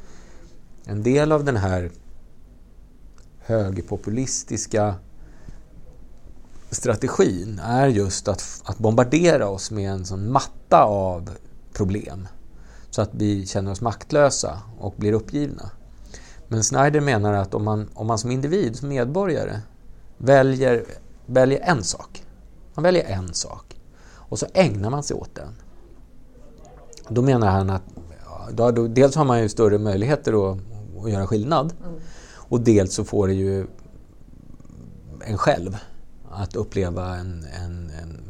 [0.86, 1.92] en del av den här
[3.40, 4.96] högerpopulistiska
[6.72, 11.30] strategin är just att, att bombardera oss med en sån matta av
[11.74, 12.28] problem
[12.90, 15.72] så att vi känner oss maktlösa och blir uppgivna.
[16.48, 19.60] Men Snyder menar att om man, om man som individ, som medborgare,
[20.18, 20.86] väljer,
[21.26, 22.24] väljer en sak,
[22.74, 25.56] man väljer en sak och så ägnar man sig åt den.
[27.10, 27.84] Då menar han att
[28.52, 30.58] då, då, dels har man ju större möjligheter att,
[31.04, 32.00] att göra skillnad mm.
[32.34, 33.68] och dels så får det ju
[35.26, 35.78] en själv
[36.32, 38.22] att uppleva en, en, en,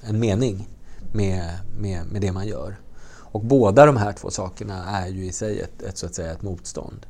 [0.00, 0.68] en mening
[1.12, 2.76] med, med, med det man gör.
[3.30, 6.32] Och båda de här två sakerna är ju i sig ett, ett så att säga
[6.32, 7.06] ett motstånd.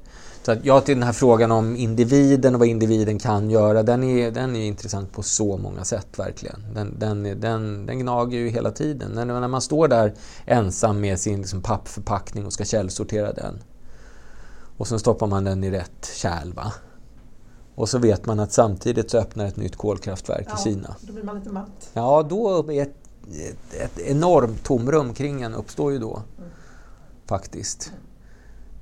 [0.49, 4.05] Så att jag till den här frågan om individen och vad individen kan göra, den
[4.05, 6.65] är, den är intressant på så många sätt verkligen.
[6.75, 9.11] Den, den, den, den gnager ju hela tiden.
[9.15, 10.15] När, när man står där
[10.47, 13.59] ensam med sin liksom, pappförpackning och ska källsortera den
[14.77, 16.53] och så stoppar man den i rätt kärl.
[16.53, 16.73] Va?
[17.75, 20.97] Och så vet man att samtidigt så öppnar ett nytt kolkraftverk ja, i Kina.
[21.01, 21.91] Då blir man lite matt.
[21.93, 22.95] Ja, då är ett
[23.31, 26.23] ett, ett enormt tomrum kring en uppstår ju då.
[26.39, 26.51] Mm.
[27.27, 27.93] Faktiskt.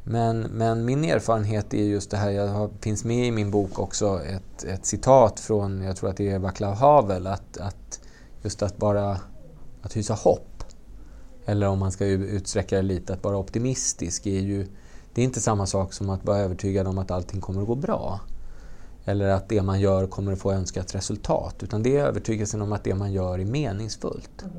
[0.08, 3.78] Men, men min erfarenhet är just det här, jag har, finns med i min bok
[3.78, 8.00] också ett, ett citat från, jag tror att det är Václav Havel, att, att
[8.42, 9.20] just att bara
[9.82, 10.64] att hysa hopp,
[11.44, 14.66] eller om man ska utsträcka det lite, att vara optimistisk är ju,
[15.14, 17.74] det är inte samma sak som att vara övertygad om att allting kommer att gå
[17.74, 18.20] bra
[19.04, 21.62] eller att det man gör kommer att få önskat resultat.
[21.62, 24.42] Utan det är övertygelsen om att det man gör är meningsfullt.
[24.42, 24.56] Mm.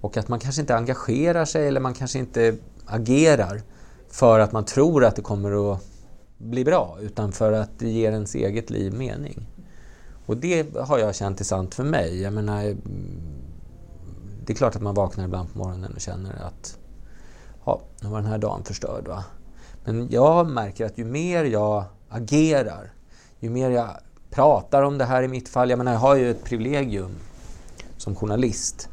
[0.00, 3.62] Och att man kanske inte engagerar sig eller man kanske inte agerar
[4.10, 5.80] för att man tror att det kommer att
[6.38, 9.46] bli bra utan för att det ger ens eget liv mening.
[10.26, 12.22] Och det har jag känt är sant för mig.
[12.22, 12.76] Jag menar,
[14.44, 16.78] det är klart att man vaknar ibland på morgonen och känner att
[17.64, 19.08] ja, nu var den här dagen förstörd.
[19.08, 19.24] Va?
[19.84, 22.92] Men jag märker att ju mer jag agerar
[23.40, 23.88] ju mer jag
[24.30, 27.10] pratar om det här i mitt fall, jag menar jag har ju ett privilegium
[27.96, 28.88] som journalist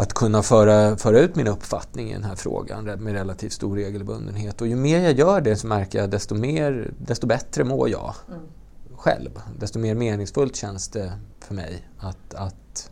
[0.00, 4.60] att kunna föra, föra ut min uppfattning i den här frågan med relativt stor regelbundenhet.
[4.60, 8.14] Och ju mer jag gör det så märker jag desto, mer, desto bättre mår jag
[8.28, 8.40] mm.
[8.94, 9.30] själv.
[9.58, 12.90] Desto mer meningsfullt känns det för mig att, att,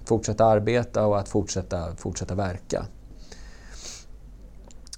[0.00, 2.86] att fortsätta arbeta och att fortsätta, fortsätta verka.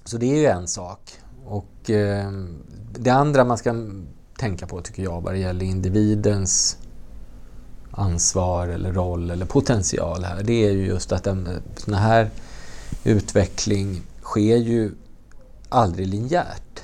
[0.05, 1.11] Så det är ju en sak.
[1.45, 2.31] Och eh,
[2.99, 3.75] det andra man ska
[4.37, 6.77] tänka på tycker jag vad det gäller individens
[7.91, 12.29] ansvar eller roll eller potential här, det är ju just att en sån här
[13.03, 14.91] utveckling sker ju
[15.69, 16.81] aldrig linjärt.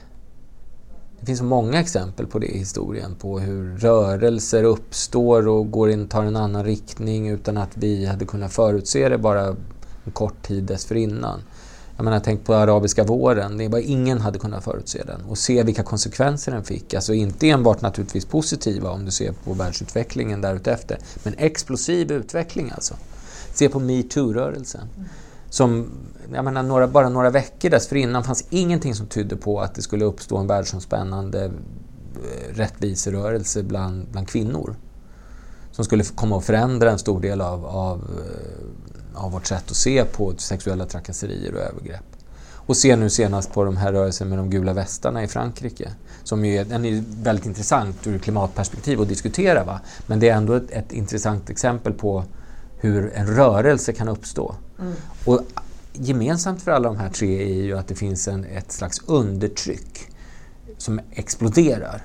[1.19, 6.07] Det finns många exempel på det i historien, på hur rörelser uppstår och går in,
[6.07, 9.55] tar en annan riktning utan att vi hade kunnat förutse det bara
[10.05, 11.41] en kort tid dessförinnan.
[11.97, 13.57] Jag menar, tänk på arabiska våren.
[13.57, 15.21] Det var ingen hade kunnat förutse den.
[15.21, 16.93] Och se vilka konsekvenser den fick.
[16.93, 20.99] Alltså inte enbart naturligtvis positiva om du ser på världsutvecklingen därutefter.
[21.23, 22.93] Men explosiv utveckling alltså.
[23.53, 24.87] Se på metoo-rörelsen.
[25.49, 25.89] Som,
[26.33, 30.05] jag menar, några, bara några veckor dessförinnan fanns ingenting som tydde på att det skulle
[30.05, 34.75] uppstå en världsomspännande eh, rättviserörelse bland, bland kvinnor.
[35.71, 38.86] Som skulle komma att förändra en stor del av, av eh,
[39.17, 42.03] av vårt sätt att se på sexuella trakasserier och övergrepp.
[42.67, 45.91] Och se nu senast på de här rörelserna med de gula västarna i Frankrike.
[46.23, 49.63] Som ju är, den är väldigt intressant ur klimatperspektiv att diskutera.
[49.63, 49.79] Va?
[50.07, 52.23] Men det är ändå ett, ett intressant exempel på
[52.79, 54.55] hur en rörelse kan uppstå.
[54.79, 54.93] Mm.
[55.25, 55.41] Och
[55.93, 60.09] gemensamt för alla de här tre är ju att det finns en, ett slags undertryck
[60.77, 62.01] som exploderar.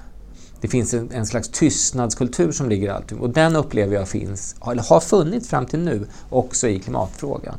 [0.63, 4.55] Det finns en, en, slags tystnadskultur som ligger i allting och den upplever jag finns,
[4.71, 7.55] eller har funnits fram till nu, också i klimatfrågan.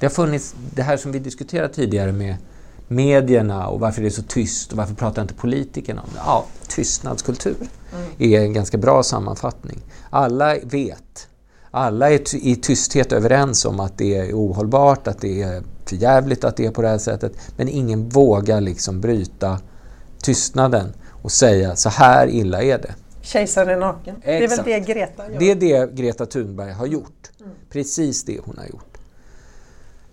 [0.00, 2.36] Det har funnits det här som vi diskuterade tidigare med
[2.88, 6.20] medierna och varför det är så tyst och varför pratar inte politikerna om det?
[6.26, 7.56] Ja, tystnadskultur
[7.92, 8.06] mm.
[8.18, 9.82] är en ganska bra sammanfattning.
[10.10, 11.28] Alla vet,
[11.70, 16.56] alla är i tysthet överens om att det är ohållbart, att det är förjävligt att
[16.56, 19.58] det är på det här sättet, men ingen vågar liksom bryta
[20.22, 22.94] tystnaden och säga så här illa är det.
[23.22, 24.16] Kejsaren är naken.
[24.22, 24.24] Exakt.
[24.24, 25.38] Det är väl det Greta gör?
[25.38, 27.30] Det är det Greta Thunberg har gjort.
[27.40, 27.52] Mm.
[27.70, 28.92] Precis det hon har gjort.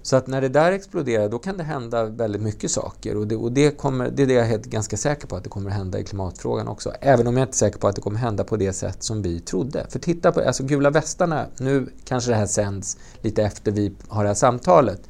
[0.01, 3.35] Så att när det där exploderar då kan det hända väldigt mycket saker och det,
[3.35, 5.99] och det, kommer, det är det jag är ganska säker på att det kommer hända
[5.99, 6.93] i klimatfrågan också.
[7.01, 9.21] Även om jag inte är säker på att det kommer hända på det sätt som
[9.21, 9.85] vi trodde.
[9.89, 14.23] För titta på alltså gula västarna, nu kanske det här sänds lite efter vi har
[14.23, 15.01] det här samtalet.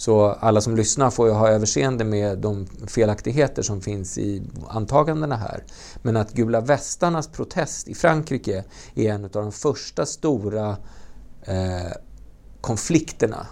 [0.00, 5.36] Så alla som lyssnar får ju ha överseende med de felaktigheter som finns i antagandena
[5.36, 5.64] här.
[6.02, 10.76] Men att gula västarnas protest i Frankrike är en av de första stora
[11.42, 11.92] eh,
[12.60, 13.46] konflikterna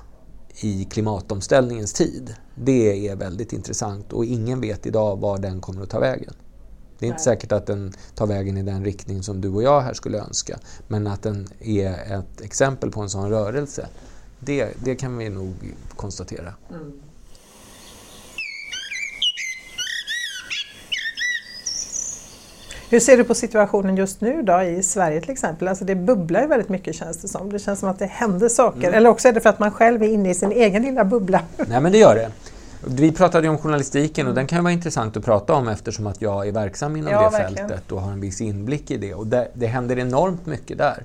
[0.61, 2.34] i klimatomställningens tid.
[2.54, 6.34] Det är väldigt intressant och ingen vet idag var den kommer att ta vägen.
[6.98, 9.80] Det är inte säkert att den tar vägen i den riktning som du och jag
[9.80, 10.58] här skulle önska,
[10.88, 13.88] men att den är ett exempel på en sån rörelse,
[14.40, 15.55] det, det kan vi nog
[15.96, 16.55] konstatera.
[16.70, 16.92] Mm.
[22.90, 25.68] Hur ser du på situationen just nu då i Sverige till exempel?
[25.68, 27.53] Alltså det bubblar ju väldigt mycket känns det som.
[27.53, 28.83] Det känns som att det händer saker.
[28.83, 28.94] Mm.
[28.94, 31.42] Eller också är det för att man själv är inne i sin egen lilla bubbla.
[31.68, 32.31] Nej men det gör det.
[32.85, 36.22] Vi pratade ju om journalistiken och den kan vara intressant att prata om eftersom att
[36.22, 37.68] jag är verksam inom ja, det verkligen.
[37.68, 39.14] fältet och har en viss inblick i det.
[39.14, 41.03] Och det, det händer enormt mycket där.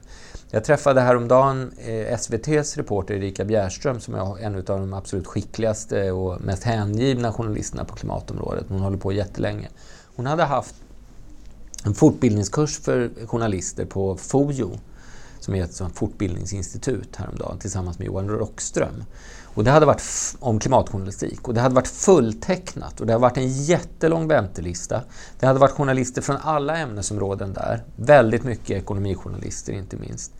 [0.56, 6.12] Jag träffade häromdagen eh, SVTs reporter Erika Bjärström som är en av de absolut skickligaste
[6.12, 8.66] och mest hängivna journalisterna på klimatområdet.
[8.70, 9.70] Hon håller på jättelänge.
[10.16, 10.76] Hon hade haft
[11.86, 14.78] en fortbildningskurs för journalister på FOJO
[15.39, 19.04] som är ett sånt fortbildningsinstitut häromdagen tillsammans med Johan Rockström.
[19.44, 20.04] Och det hade varit
[20.39, 25.02] om klimatjournalistik och det hade varit fulltecknat och det hade varit en jättelång väntelista.
[25.39, 30.32] Det hade varit journalister från alla ämnesområden där, väldigt mycket ekonomijournalister inte minst.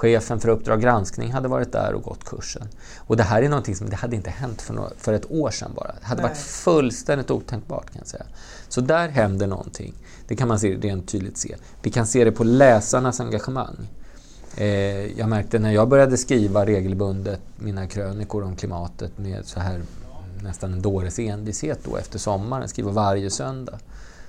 [0.00, 2.68] Chefen för Uppdrag granskning hade varit där och gått kursen.
[2.98, 5.50] Och det här är någonting som det hade inte hänt för, några, för ett år
[5.50, 5.94] sedan bara.
[6.00, 6.30] Det hade Nej.
[6.30, 8.24] varit fullständigt otänkbart kan jag säga.
[8.68, 9.94] Så där händer någonting.
[10.28, 11.56] Det kan man se, rent tydligt se.
[11.82, 13.88] Vi kan se det på läsarnas engagemang.
[14.56, 14.66] Eh,
[15.18, 19.82] jag märkte när jag började skriva regelbundet mina krönikor om klimatet med så här
[20.42, 23.78] nästan en dåres envishet då efter sommaren, skriva varje söndag,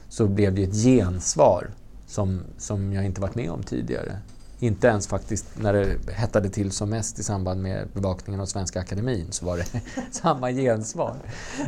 [0.10, 1.68] så blev det ett gensvar
[2.08, 4.18] som, som jag inte varit med om tidigare.
[4.64, 8.80] Inte ens faktiskt när det hettade till som mest i samband med bevakningen av Svenska
[8.80, 9.66] Akademin så var det
[10.12, 11.16] samma gensvar.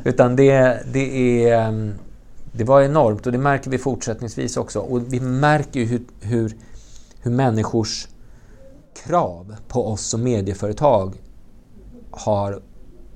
[0.04, 1.94] Utan det, det, är, ehm,
[2.52, 4.80] det var enormt och det märker vi fortsättningsvis också.
[4.80, 6.58] Och vi märker ju hur, hur,
[7.22, 8.08] hur människors
[9.06, 11.22] krav på oss som medieföretag
[12.12, 12.62] har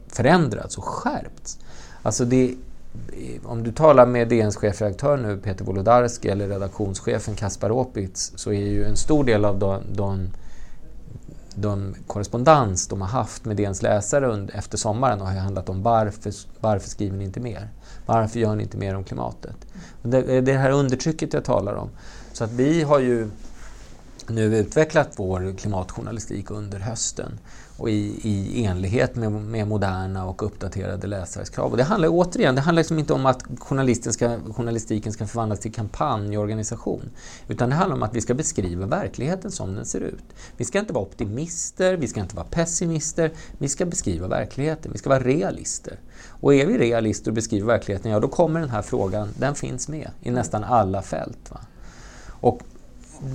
[0.08, 1.60] förändrats och skärpts.
[2.02, 2.56] Alltså det,
[3.44, 8.66] om du talar med DNs chefredaktör nu, Peter Wolodarski, eller redaktionschefen Kaspar Opitz, så är
[8.66, 10.30] ju en stor del av de, de,
[11.56, 15.84] de korrespondens de har haft med DNs läsare under, efter sommaren har ju handlat om
[15.84, 17.70] varför, varför skriver ni inte mer?
[18.06, 19.56] Varför gör ni inte mer om klimatet?
[20.02, 21.90] Det är det här undertrycket jag talar om.
[22.34, 23.30] Så att vi har ju
[24.30, 27.40] nu utvecklat vår klimatjournalistik under hösten
[27.78, 31.72] och i, i enlighet med, med, moderna och uppdaterade läsares krav.
[31.72, 35.60] Och det handlar återigen, det handlar liksom inte om att journalisten ska, journalistiken ska förvandlas
[35.60, 37.10] till kampanjorganisation.
[37.48, 40.26] Utan det handlar om att vi ska beskriva verkligheten som den ser ut.
[40.58, 44.98] Vi ska inte vara optimister, vi ska inte vara pessimister, vi ska beskriva verkligheten, vi
[44.98, 46.00] ska vara realister.
[46.30, 49.88] Och är vi realister och beskriver verkligheten, ja då kommer den här frågan, den finns
[49.88, 51.52] med i nästan alla fält.
[51.52, 51.60] Va?
[52.28, 52.62] Och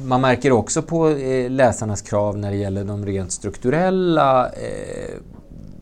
[0.04, 5.14] man märker också på eh, läsarnas krav när det gäller de rent strukturella eh,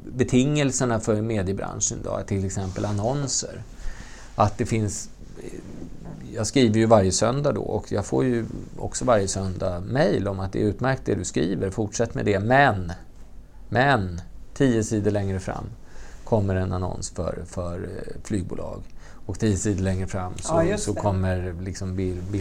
[0.04, 3.62] betingelserna för mediebranschen, då, till exempel annonser.
[4.34, 5.08] Att det finns
[5.38, 5.60] eh,
[6.34, 8.44] jag skriver ju varje söndag då och jag får ju
[8.78, 12.38] också varje söndag mejl om att det är utmärkt det du skriver, fortsätt med det.
[12.38, 12.92] Men,
[13.68, 14.20] men,
[14.54, 15.64] tio sidor längre fram
[16.24, 17.88] kommer en annons för, för
[18.24, 18.82] flygbolag.
[19.30, 22.40] Och tio sidor längre fram så, ja, så kommer liksom bil, bil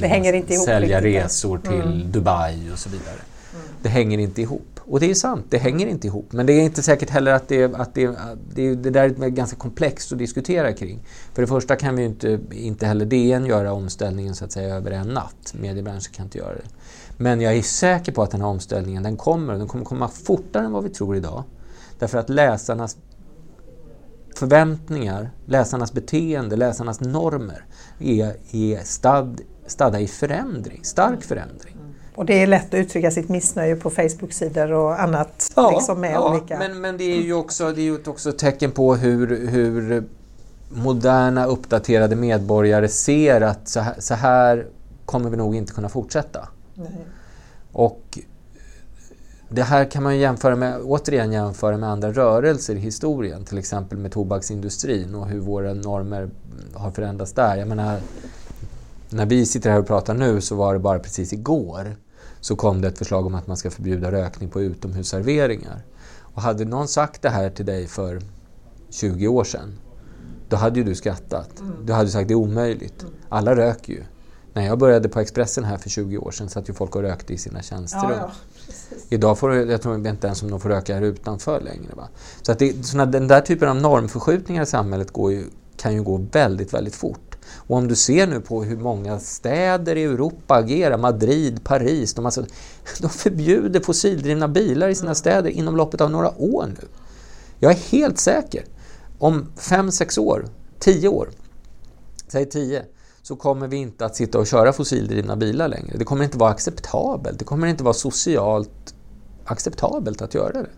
[0.65, 2.11] sälja resor till mm.
[2.11, 3.19] Dubai och så vidare.
[3.53, 3.65] Mm.
[3.81, 4.79] Det hänger inte ihop.
[4.79, 6.31] Och det är sant, det hänger inte ihop.
[6.31, 8.09] Men det är inte säkert heller att det, att det,
[8.53, 10.99] det, det där är ganska komplext att diskutera kring.
[11.33, 14.91] För det första kan vi inte, inte heller DN göra omställningen så att säga över
[14.91, 15.53] en natt.
[15.53, 16.69] Mediebranschen kan inte göra det.
[17.17, 19.53] Men jag är säker på att den här omställningen den kommer.
[19.53, 21.43] Den kommer komma fortare än vad vi tror idag.
[21.99, 22.97] Därför att läsarnas
[24.39, 27.65] förväntningar, läsarnas beteende, läsarnas normer
[27.99, 31.75] är, är stad, stadda i förändring, stark förändring.
[32.15, 35.51] Och det är lätt att uttrycka sitt missnöje på Facebook-sidor och annat.
[35.55, 36.59] Ja, liksom med ja olika...
[36.59, 40.03] men, men det är ju också, det är också ett tecken på hur, hur
[40.69, 44.67] moderna uppdaterade medborgare ser att så här, så här
[45.05, 46.49] kommer vi nog inte kunna fortsätta.
[46.75, 47.05] Nej.
[47.71, 48.19] Och
[49.49, 53.97] det här kan man jämföra med, återigen jämföra med andra rörelser i historien, till exempel
[53.97, 56.29] med tobaksindustrin och hur våra normer
[56.73, 57.57] har förändrats där.
[57.57, 57.99] Jag menar,
[59.09, 61.95] när vi sitter här och pratar nu så var det bara precis igår
[62.39, 65.81] så kom det ett förslag om att man ska förbjuda rökning på utomhusserveringar.
[66.35, 68.21] Och hade någon sagt det här till dig för
[68.89, 69.79] 20 år sedan,
[70.49, 71.59] då hade ju du skrattat.
[71.59, 71.85] Mm.
[71.85, 73.01] Du hade sagt det är omöjligt.
[73.01, 73.13] Mm.
[73.29, 74.03] Alla röker ju.
[74.53, 77.33] När jag började på Expressen här för 20 år sedan satt ju folk och rökte
[77.33, 78.11] i sina tjänsterum.
[78.11, 78.31] Ja, ja.
[79.09, 81.93] Idag får du, jag tror inte ens om de får röka här utanför längre.
[81.95, 82.07] Va?
[82.41, 85.43] Så att det, såna, den där typen av normförskjutningar i samhället går ju,
[85.77, 87.29] kan ju gå väldigt, väldigt fort.
[87.55, 92.25] Och om du ser nu på hur många städer i Europa agerar, Madrid, Paris, de,
[92.25, 92.45] alltså,
[92.99, 96.87] de förbjuder fossildrivna bilar i sina städer inom loppet av några år nu.
[97.59, 98.65] Jag är helt säker,
[99.19, 100.45] om fem, sex år,
[100.79, 101.29] tio år,
[102.27, 102.85] säg tio,
[103.21, 105.97] så kommer vi inte att sitta och köra fossildrivna bilar längre.
[105.97, 107.39] Det kommer inte vara acceptabelt.
[107.39, 108.95] Det kommer inte vara socialt
[109.45, 110.69] acceptabelt att göra det.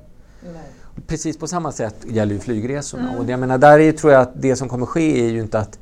[0.44, 0.64] Nej.
[1.08, 3.10] Precis på samma sätt gäller ju flygresorna.
[3.10, 3.20] Mm.
[3.20, 5.60] Och jag menar, där är, tror jag att det som kommer ske är ju inte
[5.60, 5.80] att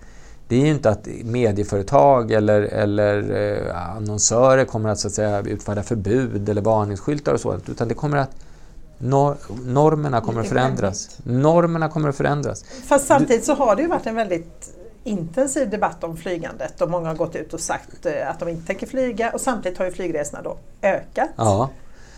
[0.47, 5.41] det är ju inte att medieföretag eller, eller eh, annonsörer kommer att, så att säga,
[5.41, 8.35] utfärda förbud eller varningsskyltar och sådant, utan det kommer att
[8.97, 11.19] nor normerna kommer att förändras.
[11.23, 12.63] Normerna kommer att förändras.
[12.63, 14.69] Fast samtidigt så har det ju varit en väldigt
[15.03, 18.67] intensiv debatt om flygandet och många har gått ut och sagt eh, att de inte
[18.67, 21.29] tänker flyga och samtidigt har ju flygresorna då ökat.
[21.35, 21.69] Ja.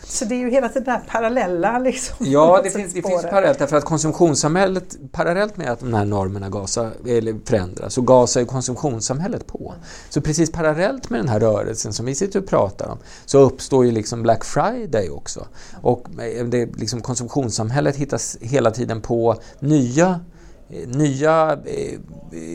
[0.04, 2.16] Så det är ju hela tiden det här parallella liksom.
[2.20, 6.50] Ja, det finns, det finns parallellt därför att konsumtionssamhället, parallellt med att de här normerna
[6.50, 9.74] gasa, eller förändras, så gasar ju konsumtionssamhället på.
[10.10, 13.86] Så precis parallellt med den här rörelsen som vi sitter och pratar om så uppstår
[13.86, 15.48] ju liksom Black Friday också.
[15.82, 16.08] Och
[16.46, 20.20] det, liksom konsumtionssamhället hittas hela tiden på nya
[20.88, 22.00] nya eh,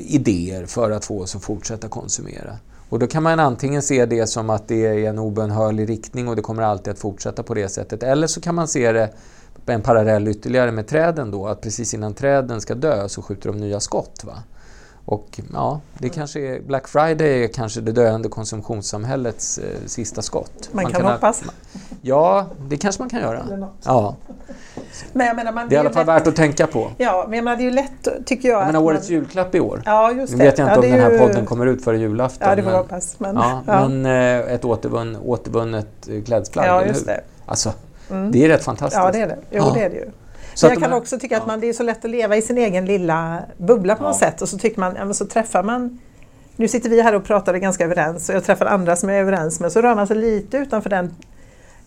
[0.06, 2.58] idéer för att få oss att fortsätta konsumera.
[2.88, 6.36] Och då kan man antingen se det som att det är en obönhörlig riktning och
[6.36, 8.02] det kommer alltid att fortsätta på det sättet.
[8.02, 9.10] Eller så kan man se det
[9.66, 13.58] en parallell ytterligare med träden då, att precis innan träden ska dö så skjuter de
[13.58, 14.24] nya skott.
[14.24, 14.42] Va?
[15.06, 20.68] Och ja, det kanske är, Black Friday är kanske det döende konsumtionssamhällets eh, sista skott.
[20.72, 21.42] Man, man kan, kan hoppas.
[21.42, 21.50] Ha,
[22.02, 23.68] ja, det kanske man kan göra.
[23.84, 24.16] Ja.
[25.12, 26.90] Men jag menar, man, det är i alla fall lätt, värt att tänka på.
[26.96, 28.60] Ja, men jag menar, det är ju lätt tycker jag.
[28.60, 29.82] Jag menar årets man, julklapp i år.
[29.84, 30.38] Ja, just det.
[30.38, 32.48] Nu vet jag inte ja, om den här podden kommer ut före julafton.
[32.48, 33.20] Ja, det får men, hoppas.
[33.20, 33.88] Men, ja, ja.
[33.88, 37.20] men eh, ett återvunn, återvunnet eh, klädesplagg, ja, just det.
[37.46, 37.72] Alltså,
[38.10, 38.32] mm.
[38.32, 39.02] det är rätt fantastiskt.
[39.04, 39.38] Ja, det är det.
[39.50, 39.72] Jo, ja.
[39.74, 40.10] det är det ju.
[40.56, 41.40] Så jag kan här, också tycka ja.
[41.40, 44.08] att man, det är så lätt att leva i sin egen lilla bubbla på ja.
[44.08, 45.98] något sätt och så tycker man, så träffar man
[46.56, 49.08] nu sitter vi här och pratar och är ganska överens och jag träffar andra som
[49.08, 51.14] jag är överens med så rör man sig lite utanför den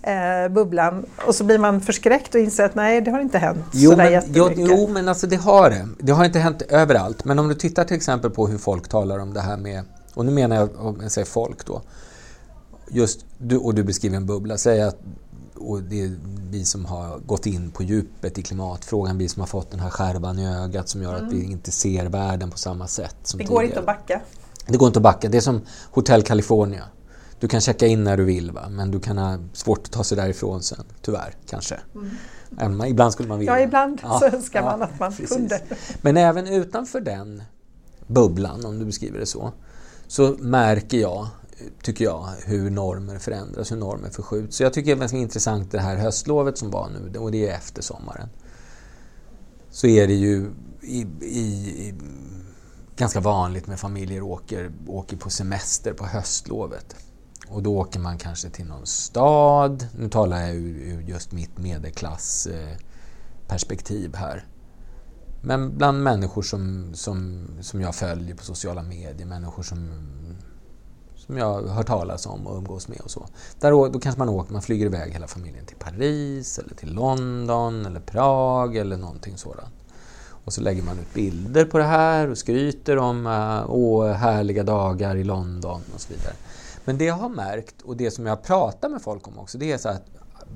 [0.01, 3.65] eh, bubblan och så blir man förskräckt och inser att nej, det har inte hänt
[3.73, 4.57] jo, sådär men, jättemycket.
[4.57, 5.87] Jo, jo, men alltså det har det.
[5.99, 7.25] Det har inte hänt överallt.
[7.25, 10.25] Men om du tittar till exempel på hur folk talar om det här med, och
[10.25, 11.81] nu menar jag, om jag säger folk då,
[12.89, 14.97] just du, och du beskriver en bubbla, säg att
[15.59, 16.11] och det är
[16.49, 19.89] vi som har gått in på djupet i klimatfrågan, vi som har fått den här
[19.89, 21.27] skärvan i ögat som gör mm.
[21.27, 23.15] att vi inte ser världen på samma sätt.
[23.37, 23.65] Det går tidigare.
[23.65, 24.21] inte att backa.
[24.67, 25.29] Det går inte att backa.
[25.29, 26.83] Det är som Hotel California.
[27.39, 28.69] Du kan checka in när du vill, va?
[28.69, 31.79] men du kan ha svårt att ta sig därifrån sen, tyvärr kanske.
[31.95, 32.85] Mm.
[32.85, 33.59] Ibland skulle man vilja.
[33.59, 35.29] Ja, ibland ja, så önskar man att man precis.
[35.29, 35.61] kunde.
[36.01, 37.43] Men även utanför den
[38.07, 39.51] bubblan, om du beskriver det så,
[40.07, 41.27] så märker jag,
[41.81, 44.57] tycker jag, hur normer förändras, hur normer förskjuts.
[44.57, 47.49] Så jag tycker det är ganska intressant det här höstlovet som var nu, och det
[47.49, 48.29] är efter sommaren.
[49.69, 50.51] Så är det ju
[50.81, 51.93] i, i,
[52.95, 56.95] ganska vanligt med familjer åker, åker på semester på höstlovet.
[57.47, 59.87] Och då åker man kanske till någon stad.
[59.97, 64.45] Nu talar jag ur, just mitt medelklassperspektiv här.
[65.41, 69.89] Men bland människor som, som, som jag följer på sociala medier, människor som,
[71.29, 73.25] som jag hör talas om och umgås med och så.
[73.59, 77.85] Där, då kanske man åker, man flyger iväg hela familjen till Paris eller till London
[77.85, 79.73] eller Prag eller någonting sådant.
[80.45, 83.27] Och så lägger man ut bilder på det här och skryter om
[83.67, 86.33] åh, härliga dagar i London och så vidare.
[86.85, 89.71] Men det jag har märkt och det som jag pratar med folk om också, det
[89.71, 90.03] är så att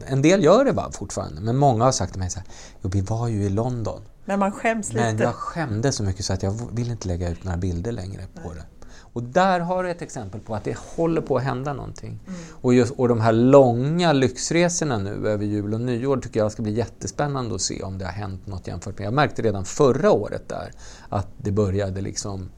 [0.06, 2.48] en del gör det fortfarande, men många har sagt till mig så här,
[2.82, 4.02] jo vi var ju i London.
[4.26, 5.06] Men man skäms lite.
[5.06, 8.22] Men jag skämdes så mycket så att jag vill inte lägga ut några bilder längre
[8.44, 8.56] på Nej.
[8.56, 8.73] det.
[9.14, 12.20] Och där har du ett exempel på att det håller på att hända någonting.
[12.28, 12.40] Mm.
[12.52, 16.62] Och, just, och de här långa lyxresorna nu över jul och nyår tycker jag ska
[16.62, 19.06] bli jättespännande att se om det har hänt något jämfört med...
[19.06, 20.72] Jag märkte redan förra året där
[21.10, 22.50] att det började liksom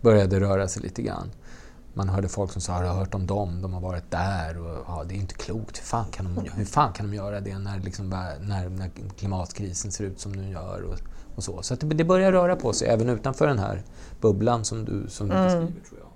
[0.00, 1.30] började röra sig lite grann.
[1.94, 4.84] man hörde folk som sa har du hört om dem, de har varit där och
[4.86, 5.78] ja, det är inte klokt.
[5.78, 9.92] Hur fan kan de, hur fan kan de göra det när, liksom, när, när klimatkrisen
[9.92, 10.82] ser ut som den gör?
[10.82, 10.98] Och,
[11.36, 13.82] och så så det, det, börjar röra på sig även utanför den här
[14.20, 15.44] bubblan som du, som du mm.
[15.44, 15.88] beskriver.
[15.88, 16.08] Tror jag.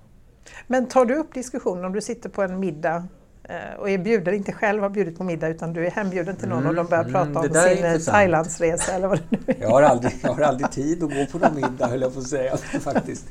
[0.67, 3.03] Men tar du upp diskussionen om du sitter på en middag
[3.49, 6.47] Eh, och är bjuden, inte själv har bjudit på middag utan du är hembjuden till
[6.47, 9.53] någon mm, och de börjar mm, prata om sin eh, Thailandsresa eller vad det nu
[9.53, 9.61] är.
[9.61, 12.19] Jag har, aldrig, jag har aldrig tid att gå på någon middag höll jag på
[12.19, 13.25] att säga faktiskt.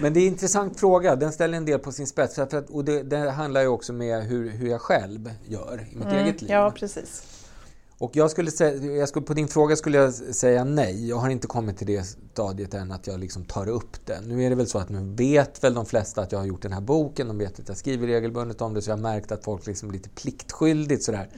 [0.00, 2.34] Men det är en intressant fråga, den ställer en del på sin spets.
[2.34, 5.96] För att, och det, det handlar ju också med hur, hur jag själv gör i
[5.96, 6.50] mitt mm, eget liv.
[6.50, 7.22] Ja, precis.
[8.02, 11.08] Och jag skulle säga, jag skulle, på din fråga skulle jag säga nej.
[11.08, 14.20] Jag har inte kommit till det stadiet än att jag liksom tar upp det.
[14.26, 16.62] Nu är det väl så att nu vet väl de flesta att jag har gjort
[16.62, 17.28] den här boken.
[17.28, 18.82] De vet att jag skriver regelbundet om det.
[18.82, 21.28] Så jag har märkt att folk liksom lite pliktskyldigt sådär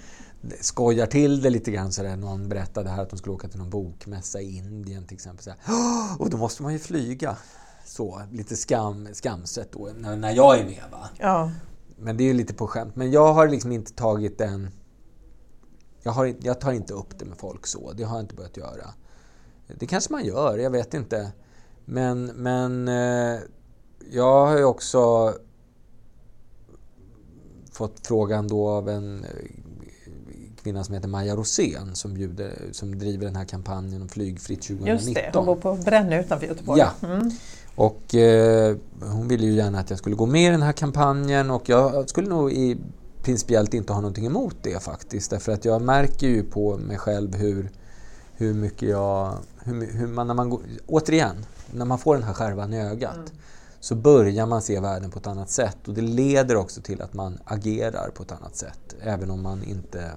[0.61, 1.93] skojar till det lite grann.
[1.93, 2.17] Sådär.
[2.17, 5.45] Någon berättade här att de skulle åka till någon bokmässa i Indien till exempel.
[5.45, 5.59] Sådär.
[6.19, 7.37] Och då måste man ju flyga.
[7.85, 10.85] Så, lite skam, skamset då, när, när jag är med.
[10.93, 11.09] Va?
[11.19, 11.51] Ja.
[11.97, 12.97] Men det är ju lite på skämt.
[12.97, 14.71] Men jag har liksom inte tagit den
[16.05, 18.57] jag, har, jag tar inte upp det med folk så, det har jag inte börjat
[18.57, 18.95] göra.
[19.67, 21.33] Det kanske man gör, jag vet inte.
[21.85, 23.41] Men, men eh,
[24.11, 25.35] jag har ju också
[27.73, 29.31] fått frågan då av en eh,
[30.63, 34.93] kvinna som heter Maja Rosén som, bjuder, som driver den här kampanjen om flygfritt 2019.
[34.95, 36.81] Just det, hon bor på Brännö utanför Göteborg.
[36.81, 37.09] Ja.
[37.09, 37.31] Mm.
[37.75, 41.51] Och eh, hon ville ju gärna att jag skulle gå med i den här kampanjen
[41.51, 42.77] och jag skulle nog i
[43.25, 45.31] principiellt inte har någonting emot det faktiskt.
[45.31, 47.71] Därför att jag märker ju på mig själv hur,
[48.35, 49.39] hur mycket jag...
[49.63, 53.15] Hur, hur man, när man går, återigen, när man får den här skärvan i ögat
[53.15, 53.29] mm.
[53.81, 57.15] så börjar man se världen på ett annat sätt och det leder också till att
[57.15, 58.97] man agerar på ett annat sätt.
[59.01, 60.11] Även om man inte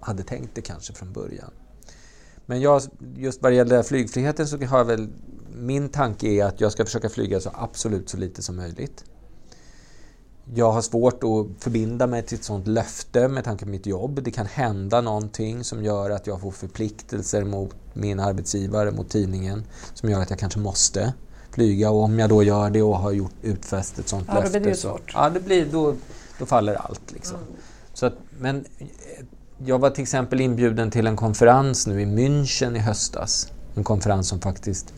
[0.00, 1.50] hade tänkt det kanske från början.
[2.46, 2.82] Men jag,
[3.16, 5.08] just vad det gäller flygfriheten så har jag väl...
[5.54, 9.04] Min tanke är att jag ska försöka flyga så absolut så lite som möjligt
[10.54, 14.22] jag har svårt att förbinda mig till ett sådant löfte med tanke på mitt jobb.
[14.22, 19.64] Det kan hända någonting som gör att jag får förpliktelser mot min arbetsgivare, mot tidningen,
[19.94, 21.12] som gör att jag kanske måste
[21.50, 21.90] flyga.
[21.90, 24.62] Och om jag då gör det och har gjort utfäst ett sådant ja, löfte då
[24.62, 25.94] blir det så ja, det blir, då,
[26.38, 27.12] då faller allt.
[27.12, 27.36] Liksom.
[27.36, 27.48] Mm.
[27.94, 28.64] Så att, men
[29.64, 33.52] jag var till exempel inbjuden till en konferens nu i München i höstas.
[33.74, 34.94] En konferens som faktiskt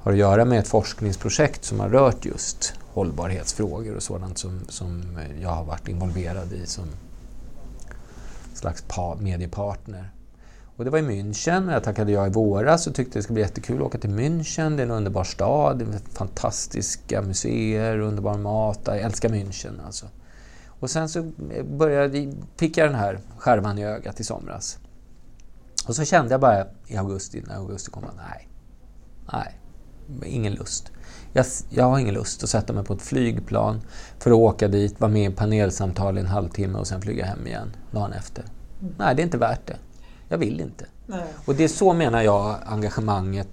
[0.00, 5.18] har att göra med ett forskningsprojekt som har rört just hållbarhetsfrågor och sådant som, som
[5.40, 6.84] jag har varit involverad i som
[8.54, 8.84] slags
[9.18, 10.10] mediepartner.
[10.76, 13.42] Och det var i München jag tackade jag i våras och tyckte det skulle bli
[13.42, 14.76] jättekul att åka till München.
[14.76, 18.80] Det är en underbar stad, det är fantastiska museer, underbar mat.
[18.84, 20.06] Jag älskar München alltså.
[20.66, 21.30] Och sen så
[21.64, 24.78] började, fick jag den här skärvan i ögat i somras.
[25.86, 28.48] Och så kände jag bara i augusti, när augusti kom, nej,
[29.32, 29.58] nej,
[30.24, 30.92] ingen lust.
[31.32, 33.80] Jag, jag har ingen lust att sätta mig på ett flygplan
[34.18, 37.46] för att åka dit, vara med i panelsamtal i en halvtimme och sen flyga hem
[37.46, 38.44] igen dagen efter.
[38.80, 38.94] Mm.
[38.98, 39.76] Nej, det är inte värt det.
[40.28, 40.86] Jag vill inte.
[41.06, 41.24] Nej.
[41.44, 43.48] Och det är så menar jag engagemanget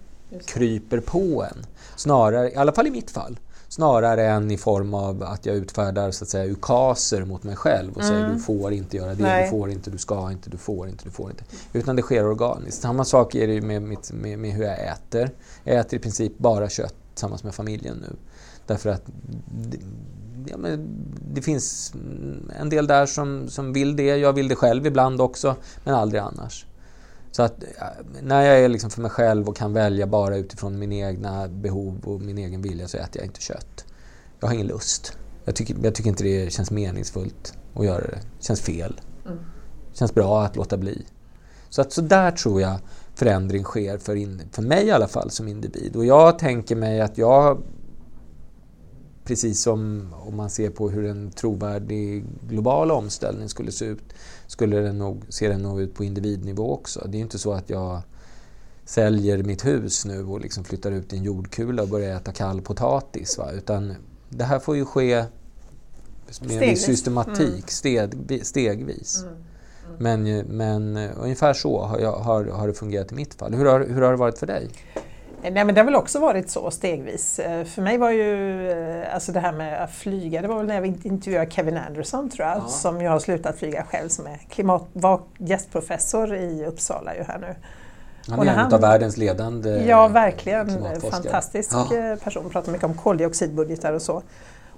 [0.46, 1.66] kryper på en.
[1.96, 6.12] Snarare, i alla fall i mitt fall, snarare än i form av att jag utfärdar
[6.12, 8.14] så att säga ukaser mot mig själv och mm.
[8.14, 9.44] säger du får inte göra det, Nej.
[9.44, 11.44] du får inte, du ska inte, du får inte, du får inte.
[11.74, 12.82] Utan det sker organiskt.
[12.82, 15.32] Samma sak är det med, mitt, med, med hur jag äter.
[15.64, 18.16] Jag äter i princip bara kött tillsammans med familjen nu.
[18.68, 19.04] Därför att
[20.46, 20.58] ja,
[21.34, 21.94] det finns
[22.60, 24.18] en del där som, som vill det.
[24.18, 26.66] Jag vill det själv ibland också, men aldrig annars.
[27.32, 27.64] Så att
[28.22, 32.00] när jag är liksom för mig själv och kan välja bara utifrån mina egna behov
[32.04, 33.86] och min egen vilja så äter jag inte kött.
[34.40, 35.18] Jag har ingen lust.
[35.46, 38.20] Jag tycker, jag tycker inte det känns meningsfullt att göra det.
[38.40, 39.02] Det känns fel.
[39.26, 39.38] Mm.
[39.92, 41.06] Det känns bra att låta bli.
[41.70, 42.80] Så att så där tror jag
[43.20, 45.96] förändring sker för, in, för mig i alla fall som individ.
[45.96, 47.62] Och jag tänker mig att jag,
[49.24, 54.14] precis som om man ser på hur en trovärdig global omställning skulle se ut,
[54.48, 57.08] skulle den nog, ser den nog ut på individnivå också.
[57.08, 58.02] Det är inte så att jag
[58.86, 62.62] säljer mitt hus nu och liksom flyttar ut i en jordkula och börjar äta kall
[62.62, 63.38] potatis.
[63.38, 63.52] Va?
[63.52, 63.96] Utan
[64.30, 65.26] det här får ju ske
[66.42, 67.62] med viss systematik, mm.
[67.68, 69.24] steg, stegvis.
[69.24, 69.34] Mm.
[69.98, 73.54] Men, men eh, ungefär så har, jag, har, har det fungerat i mitt fall.
[73.54, 74.70] Hur har, hur har det varit för dig?
[75.42, 77.40] Nej, men det har väl också varit så stegvis.
[77.40, 80.66] Eh, för mig var ju eh, alltså det här med att flyga, det var väl
[80.66, 82.68] när jag intervjuade Kevin Anderson tror jag, ja.
[82.68, 87.40] som jag har slutat flyga själv, som är klimat, var gästprofessor i Uppsala ju här
[87.40, 87.56] nu.
[88.30, 91.02] Han är en han, av världens ledande Ja, verkligen.
[91.12, 92.16] Fantastisk ja.
[92.24, 92.50] person.
[92.50, 94.24] Pratar mycket om koldioxidbudgetar och så.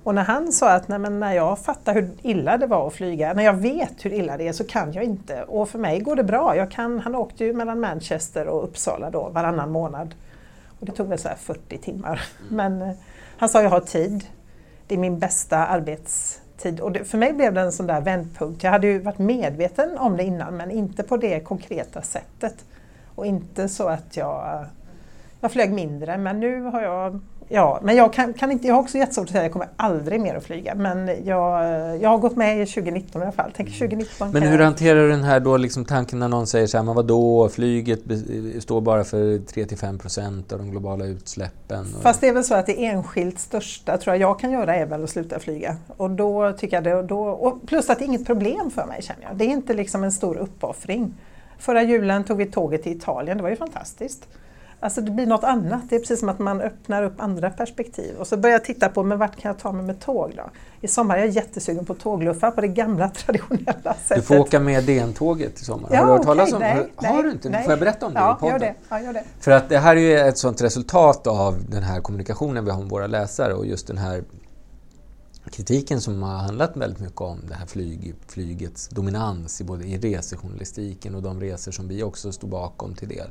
[0.03, 3.33] Och när han sa att nej, när jag fattar hur illa det var att flyga,
[3.33, 5.43] när jag vet hur illa det är så kan jag inte.
[5.43, 6.55] Och för mig går det bra.
[6.55, 10.15] Jag kan, han åkte ju mellan Manchester och Uppsala då varannan månad.
[10.79, 12.21] Och det tog väl så 40 timmar.
[12.39, 12.55] Mm.
[12.55, 12.95] Men eh,
[13.37, 14.27] han sa jag har tid.
[14.87, 16.79] det är min bästa arbetstid.
[16.79, 18.63] Och det, för mig blev det en sån där vändpunkt.
[18.63, 22.65] Jag hade ju varit medveten om det innan men inte på det konkreta sättet.
[23.15, 24.65] Och inte så att jag,
[25.41, 27.21] jag flög mindre men nu har jag
[27.53, 30.21] Ja, men jag, kan, kan, inte, jag har också jättesvårt att säga jag kommer aldrig
[30.21, 30.75] mer att flyga.
[30.75, 31.65] Men jag,
[32.01, 33.51] jag har gått med i 2019 i alla fall.
[33.51, 34.65] Tänker 2019 men hur jag...
[34.65, 37.99] hanterar du den här då liksom tanken när någon säger så här, men vadå, flyget
[38.59, 41.85] står bara för 3-5 procent av de globala utsläppen?
[42.01, 44.85] Fast det är väl så att det enskilt största tror jag jag kan göra är
[44.85, 45.77] väl att sluta flyga.
[45.87, 49.01] Och då tycker jag det, då, och plus att det är inget problem för mig
[49.01, 49.37] känner jag.
[49.37, 51.13] Det är inte liksom en stor uppoffring.
[51.57, 54.27] Förra julen tog vi tåget till Italien, det var ju fantastiskt.
[54.83, 55.81] Alltså det blir något annat.
[55.89, 58.15] Det är precis som att man öppnar upp andra perspektiv.
[58.15, 60.43] Och så börjar jag titta på, men vart kan jag ta mig med tåg då?
[60.81, 64.15] I sommar är jag jättesugen på tågluffar på det gamla traditionella sättet.
[64.15, 65.89] Du får åka med DN-tåget i sommar.
[65.91, 67.49] Ja, har du hört okay, talas om nej, har, nej, du inte?
[67.49, 67.63] Nej.
[67.63, 68.51] Får jag berätta om det ja, i podden?
[68.51, 68.75] Gör det.
[68.89, 69.23] Ja, gör det.
[69.39, 72.79] För att det här är ju ett sånt resultat av den här kommunikationen vi har
[72.79, 74.23] med våra läsare och just den här
[75.51, 79.97] kritiken som har handlat väldigt mycket om det här flyg, flygets dominans i både i
[79.97, 83.27] resejournalistiken och de resor som vi också stod bakom till del.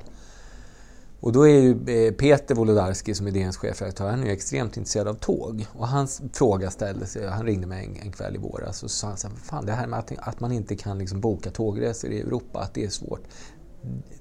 [1.21, 4.77] Och då är ju eh, Peter Wolodarski som är DNs chefredaktör, han är ju extremt
[4.77, 5.67] intresserad av tåg.
[5.73, 9.17] Och hans fråga ställdes, han ringde mig en, en kväll i våras och sa han
[9.17, 12.21] så här, fan det här med att, att man inte kan liksom boka tågresor i
[12.21, 13.23] Europa, att det är svårt.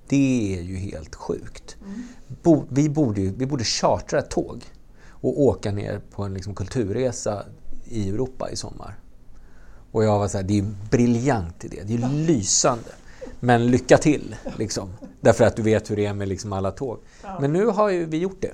[0.07, 1.77] Det är ju helt sjukt.
[1.81, 2.03] Mm.
[2.43, 4.63] Bo, vi, borde, vi borde chartra ett tåg
[5.09, 7.45] och åka ner på en liksom kulturresa
[7.85, 8.99] i Europa i sommar.
[9.91, 12.91] Och jag var så här, det är en briljant idé, det är lysande.
[13.39, 14.89] Men lycka till, liksom.
[15.21, 16.99] Därför att du vet hur det är med liksom alla tåg.
[17.23, 17.37] Ja.
[17.41, 18.53] Men nu har ju vi gjort det.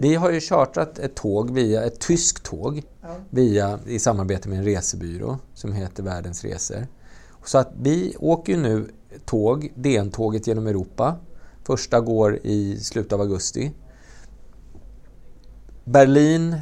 [0.00, 3.08] Vi har ju chartrat ett tåg, via, ett tyskt tåg, ja.
[3.30, 6.86] via, i samarbete med en resebyrå som heter Världens Resor.
[7.44, 8.90] Så att vi åker nu
[9.24, 11.16] tåg, DN-tåget genom Europa.
[11.64, 13.72] Första går i slutet av augusti.
[15.84, 16.56] Berlin,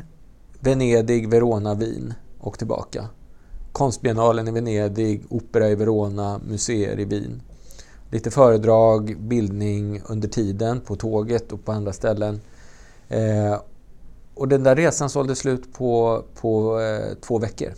[0.60, 3.08] Venedig, Verona, Wien och tillbaka.
[3.72, 7.42] Konstbiennalen i Venedig, opera i Verona, museer i Wien.
[8.10, 12.40] Lite föredrag, bildning under tiden på tåget och på andra ställen.
[13.08, 13.60] Eh,
[14.34, 17.72] och den där resan sålde slut på, på eh, två veckor.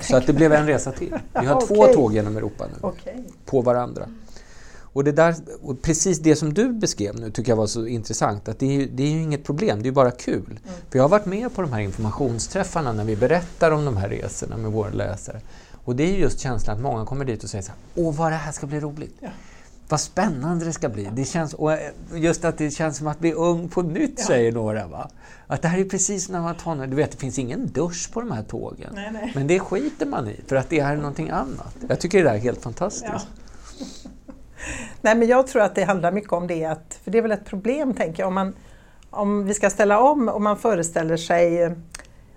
[0.00, 1.14] Så att det blev en resa till.
[1.40, 1.66] Vi har okay.
[1.76, 3.14] två tåg genom Europa nu, okay.
[3.46, 4.08] på varandra.
[4.92, 8.48] Och, det där, och precis det som du beskrev nu tycker jag var så intressant,
[8.48, 10.44] att det är, det är ju inget problem, det är bara kul.
[10.46, 10.58] Mm.
[10.90, 14.08] För jag har varit med på de här informationsträffarna när vi berättar om de här
[14.08, 15.40] resorna med våra läsare.
[15.84, 18.32] Och det är just känslan att många kommer dit och säger så här, åh vad
[18.32, 19.16] det här ska bli roligt.
[19.20, 19.28] Ja.
[19.88, 21.08] Vad spännande det ska bli.
[21.12, 21.72] Det känns, och
[22.14, 24.24] just att det känns som att bli ung på nytt, ja.
[24.24, 24.86] säger några.
[24.86, 25.10] Va?
[25.46, 28.20] Att det här är precis när man tar Du vet, det finns ingen dusch på
[28.20, 28.90] de här tågen.
[28.94, 29.32] Nej, nej.
[29.34, 31.76] Men det skiter man i, för att det är någonting annat.
[31.88, 33.04] Jag tycker det där är helt fantastiskt.
[33.12, 33.20] Ja.
[35.02, 37.32] Nej, men jag tror att det handlar mycket om det, att, för det är väl
[37.32, 38.54] ett problem tänker jag, om, man,
[39.10, 41.74] om vi ska ställa om och man föreställer sig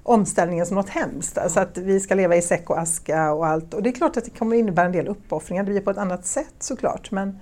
[0.03, 3.73] omställningen som något hemskt, alltså att vi ska leva i säck och aska och allt.
[3.73, 5.97] Och det är klart att det kommer innebära en del uppoffringar, det blir på ett
[5.97, 7.11] annat sätt såklart.
[7.11, 7.39] Men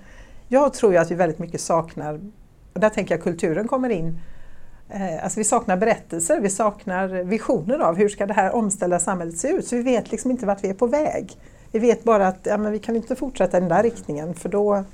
[0.48, 2.20] jag tror ju att vi väldigt mycket saknar,
[2.72, 4.20] och där tänker jag kulturen kommer in,
[4.88, 9.38] eh, Alltså vi saknar berättelser, vi saknar visioner av hur ska det här omställda samhället
[9.38, 9.66] se ut.
[9.66, 11.36] Så vi vet liksom inte vart vi är på väg.
[11.72, 14.48] Vi vet bara att ja, men vi kan inte fortsätta i den där riktningen för
[14.48, 14.84] då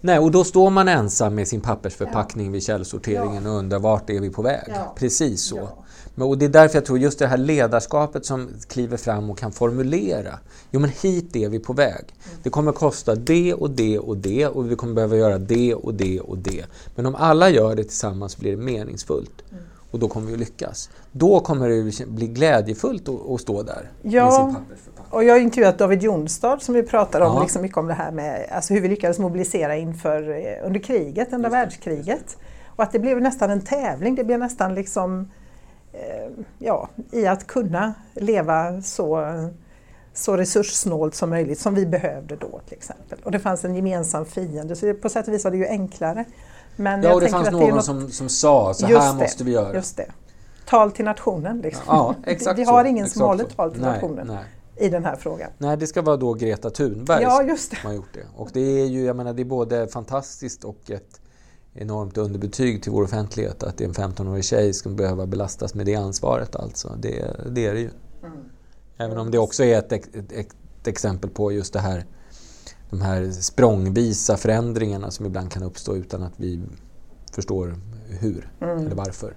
[0.00, 2.52] Nej, och då står man ensam med sin pappersförpackning ja.
[2.52, 3.50] vid källsorteringen ja.
[3.50, 4.64] och undrar vart är vi på väg?
[4.68, 4.94] Ja.
[4.96, 5.68] Precis så.
[6.14, 9.38] Men, och det är därför jag tror just det här ledarskapet som kliver fram och
[9.38, 10.38] kan formulera.
[10.70, 12.04] Jo men hit är vi på väg.
[12.04, 12.38] Mm.
[12.42, 15.94] Det kommer kosta det och det och det och vi kommer behöva göra det och
[15.94, 16.64] det och det.
[16.94, 19.42] Men om alla gör det tillsammans blir det meningsfullt.
[19.50, 19.64] Mm.
[19.96, 20.90] Och då kommer vi att lyckas.
[21.12, 24.54] Då kommer det bli glädjefullt att, stå där ja.
[25.10, 27.42] Och jag har intervjuat David Jonstad som vi pratar om ja.
[27.42, 31.32] liksom mycket om det här med alltså hur vi lyckades mobilisera inför eh, under kriget,
[31.32, 32.36] andra världskriget.
[32.66, 35.30] Och att det blev nästan en tävling, det blev nästan liksom
[35.92, 39.32] eh, ja, i att kunna leva så,
[40.12, 43.18] så resurssnålt som möjligt som vi behövde då till exempel.
[43.24, 46.24] Och det fanns en gemensam fiende så på sätt och vis var det ju enklare.
[46.76, 47.84] Men ja, och det fanns någon något...
[47.84, 49.74] som, som sa så här det, måste vi göra.
[49.74, 50.10] Just det.
[50.66, 51.60] Tal till nationen.
[51.60, 51.84] Liksom.
[51.86, 54.26] Ja, exakt vi har ingen som håller tal till nej, nationen.
[54.26, 54.44] Nej
[54.78, 55.50] i den här frågan.
[55.58, 57.76] Nej, det ska vara då Greta Thunberg ja, just det.
[57.76, 58.26] som har gjort det.
[58.36, 61.20] Och det är ju, jag menar, det är både fantastiskt och ett
[61.74, 66.56] enormt underbetyg till vår offentlighet att en 15-årig tjej ska behöva belastas med det ansvaret
[66.56, 66.96] alltså.
[66.98, 67.90] Det, det är det ju.
[68.22, 68.38] Mm.
[68.96, 70.56] Även om det också är ett, ett, ett,
[70.86, 72.06] exempel på just det här
[72.90, 76.62] de här språngvisa förändringarna som ibland kan uppstå utan att vi
[77.32, 77.74] förstår
[78.20, 78.78] hur mm.
[78.78, 79.34] eller varför.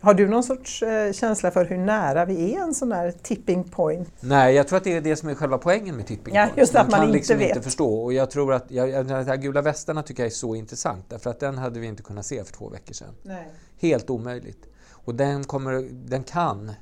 [0.00, 3.64] Har du någon sorts eh, känsla för hur nära vi är en sån där tipping
[3.64, 4.08] point?
[4.20, 6.58] Nej, jag tror att det är det som är själva poängen med tipping ja, point.
[6.58, 7.48] Just att man, man kan inte liksom vet.
[7.48, 8.04] inte förstå.
[8.04, 11.30] Och jag tror att jag, den här gula västarna tycker jag är så intressant därför
[11.30, 13.14] att den hade vi inte kunnat se för två veckor sedan.
[13.22, 13.48] Nej.
[13.80, 14.66] Helt omöjligt.
[14.90, 16.72] Och den, kommer, den kan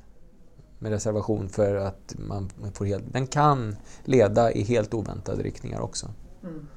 [0.79, 3.13] med reservation för att man får helt...
[3.13, 6.11] Den kan leda i helt oväntade riktningar också.
[6.43, 6.67] Mm.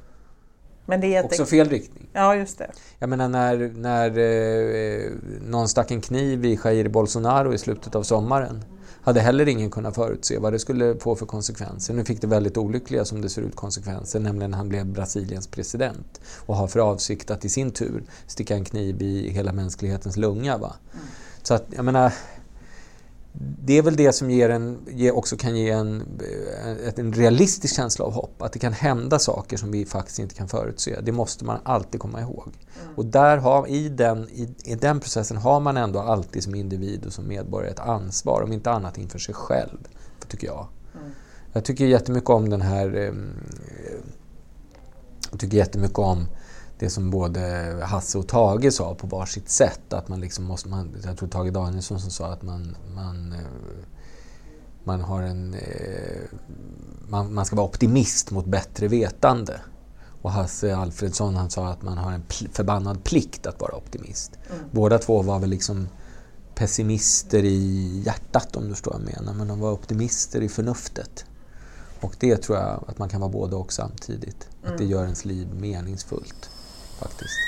[0.86, 2.09] Men det är Också fel riktning.
[2.12, 2.70] Ja, just det.
[2.99, 8.03] Jag menar när, när eh, någon stack en kniv i Jair Bolsonaro i slutet av
[8.03, 8.64] sommaren
[9.03, 11.94] hade heller ingen kunnat förutse vad det skulle få för konsekvenser.
[11.94, 16.20] Nu fick det väldigt olyckliga som det ser ut konsekvenser, nämligen han blev Brasiliens president
[16.46, 20.59] och har för avsikt att i sin tur sticka en kniv i hela mänsklighetens lunga.
[20.59, 20.76] Va?
[20.92, 21.07] Mm.
[21.42, 22.12] Så att, jag menar,
[23.33, 24.79] det är väl det som ger en,
[25.12, 26.20] också kan ge en,
[26.97, 28.43] en realistisk känsla av hopp.
[28.43, 31.01] Att det kan hända saker som vi faktiskt inte kan förutse.
[31.01, 32.53] Det måste man alltid komma ihåg.
[32.83, 32.95] Mm.
[32.95, 37.07] Och där har, i, den, i, i, den processen har man ändå alltid som individ
[37.07, 39.79] och som medborgare ett ansvar, om inte annat inför sig själv,
[40.29, 40.66] tycker jag.
[40.95, 41.11] Mm.
[41.53, 42.97] Jag tycker jättemycket om den här...
[42.97, 43.12] Eh,
[45.31, 46.26] jag tycker jättemycket om
[46.79, 47.41] det som både
[47.83, 49.93] Hasse och Tage sa på varsitt sätt.
[49.93, 53.39] Att man liksom måste, man, jag tror Tage Danielsson som sa att man, man, eh,
[54.85, 55.55] man har en...
[55.55, 56.22] Eh,
[57.09, 59.61] man, man ska vara optimist mot bättre vetande.
[60.22, 64.33] Och Hasse Alfredsson han sa att man har en pl förbannad plikt att vara optimist.
[64.51, 64.62] Mm.
[64.70, 65.89] Båda två var väl liksom
[66.55, 69.35] pessimister i hjärtat om du förstår vad jag menar.
[69.35, 71.24] Men de var optimister i förnuftet.
[72.01, 74.49] Och det tror jag att man kan vara både och samtidigt.
[74.62, 74.72] Mm.
[74.72, 74.97] Att det mm.
[74.97, 76.51] gör ens liv meningsfullt
[77.01, 77.38] faktiskt.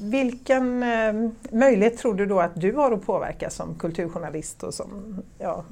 [0.00, 5.22] Vilken eh, möjlighet tror du då att du har att påverka som kulturjournalist och som,
[5.38, 5.64] ja,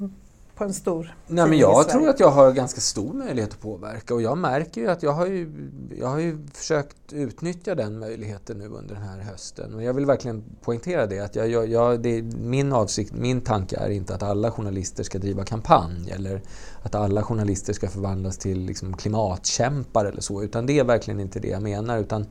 [0.55, 4.13] på en stor Nej, men Jag tror att jag har ganska stor möjlighet att påverka
[4.13, 8.57] och jag märker ju att jag har ju, jag har ju försökt utnyttja den möjligheten
[8.57, 9.73] nu under den här hösten.
[9.73, 11.19] Och jag vill verkligen poängtera det.
[11.19, 15.19] Att jag, jag, jag, det min, avsikt, min tanke är inte att alla journalister ska
[15.19, 16.41] driva kampanj eller
[16.83, 20.43] att alla journalister ska förvandlas till liksom klimatkämpar eller så.
[20.43, 21.97] Utan det är verkligen inte det jag menar.
[21.97, 22.25] Utan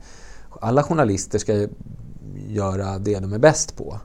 [0.61, 1.67] alla journalister ska
[2.47, 3.99] göra det de är bäst på.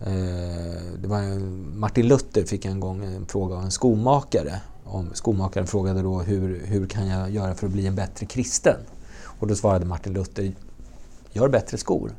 [0.00, 4.60] Eh, det var en, Martin Luther fick en gång en fråga av en skomakare.
[4.84, 8.76] Om, skomakaren frågade då hur, hur kan jag göra för att bli en bättre kristen?
[9.24, 10.52] Och då svarade Martin Luther,
[11.32, 12.12] gör bättre skor.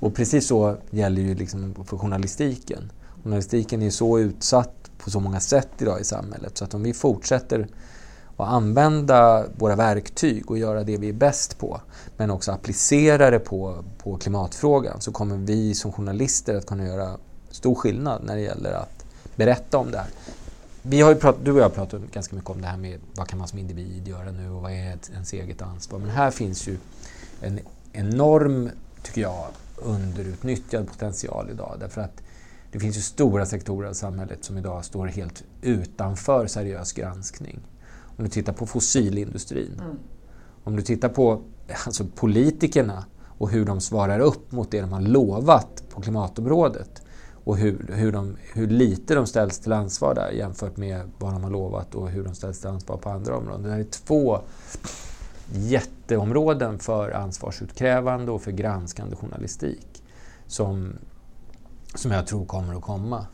[0.00, 2.92] Och precis så gäller ju liksom för journalistiken.
[3.24, 6.94] Journalistiken är så utsatt på så många sätt idag i samhället så att om vi
[6.94, 7.68] fortsätter
[8.38, 11.80] och använda våra verktyg och göra det vi är bäst på
[12.16, 17.16] men också applicera det på, på klimatfrågan så kommer vi som journalister att kunna göra
[17.50, 19.04] stor skillnad när det gäller att
[19.36, 20.06] berätta om det här.
[20.82, 23.00] Vi har ju pratat, du och jag har pratat ganska mycket om det här med
[23.14, 25.98] vad kan man som individ göra nu och vad är ens eget ansvar.
[25.98, 26.78] Men här finns ju
[27.40, 27.60] en
[27.92, 28.70] enorm,
[29.02, 31.76] tycker jag, underutnyttjad potential idag.
[31.80, 32.22] Därför att
[32.72, 37.60] det finns ju stora sektorer av samhället som idag står helt utanför seriös granskning.
[38.18, 39.96] Om du tittar på fossilindustrin, mm.
[40.64, 41.42] om du tittar på
[41.86, 43.04] alltså politikerna
[43.38, 47.02] och hur de svarar upp mot det de har lovat på klimatområdet
[47.44, 51.44] och hur, hur, de, hur lite de ställs till ansvar där jämfört med vad de
[51.44, 53.62] har lovat och hur de ställs till ansvar på andra områden.
[53.62, 54.40] Det här är två
[55.52, 60.02] jätteområden för ansvarsutkrävande och för granskande journalistik
[60.46, 60.92] som,
[61.94, 63.26] som jag tror kommer att komma.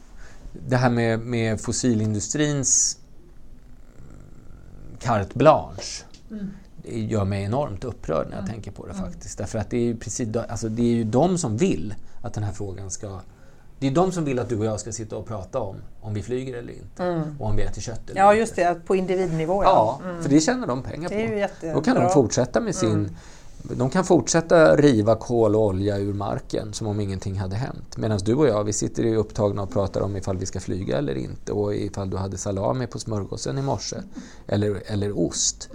[0.69, 2.99] Det här med, med fossilindustrins
[5.05, 6.51] carte blanche mm.
[6.83, 8.53] det gör mig enormt upprörd när jag mm.
[8.53, 9.05] tänker på det mm.
[9.05, 9.39] faktiskt.
[9.39, 12.45] Därför att det är, ju precis, alltså det är ju de som vill att den
[12.45, 13.21] här frågan ska
[13.79, 16.15] det är de som vill att du och jag ska sitta och prata om om
[16.15, 17.37] vi flyger eller inte mm.
[17.39, 18.41] och om vi äter kött eller Ja, inte.
[18.41, 19.63] just det, på individnivå.
[19.65, 20.23] Ja, ja mm.
[20.23, 21.09] för det tjänar de pengar
[21.61, 21.75] på.
[21.75, 23.17] Då kan de fortsätta med sin mm.
[23.69, 27.97] De kan fortsätta riva kol och olja ur marken som om ingenting hade hänt.
[27.97, 30.99] Medan du och jag, vi sitter ju upptagna och pratar om ifall vi ska flyga
[30.99, 33.97] eller inte och ifall du hade salami på smörgåsen i morse
[34.47, 35.69] eller, eller ost.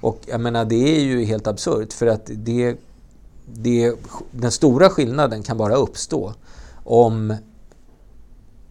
[0.00, 2.76] Och jag menar, det är ju helt absurt för att det,
[3.46, 3.94] det,
[4.30, 6.34] den stora skillnaden kan bara uppstå
[6.84, 7.36] om,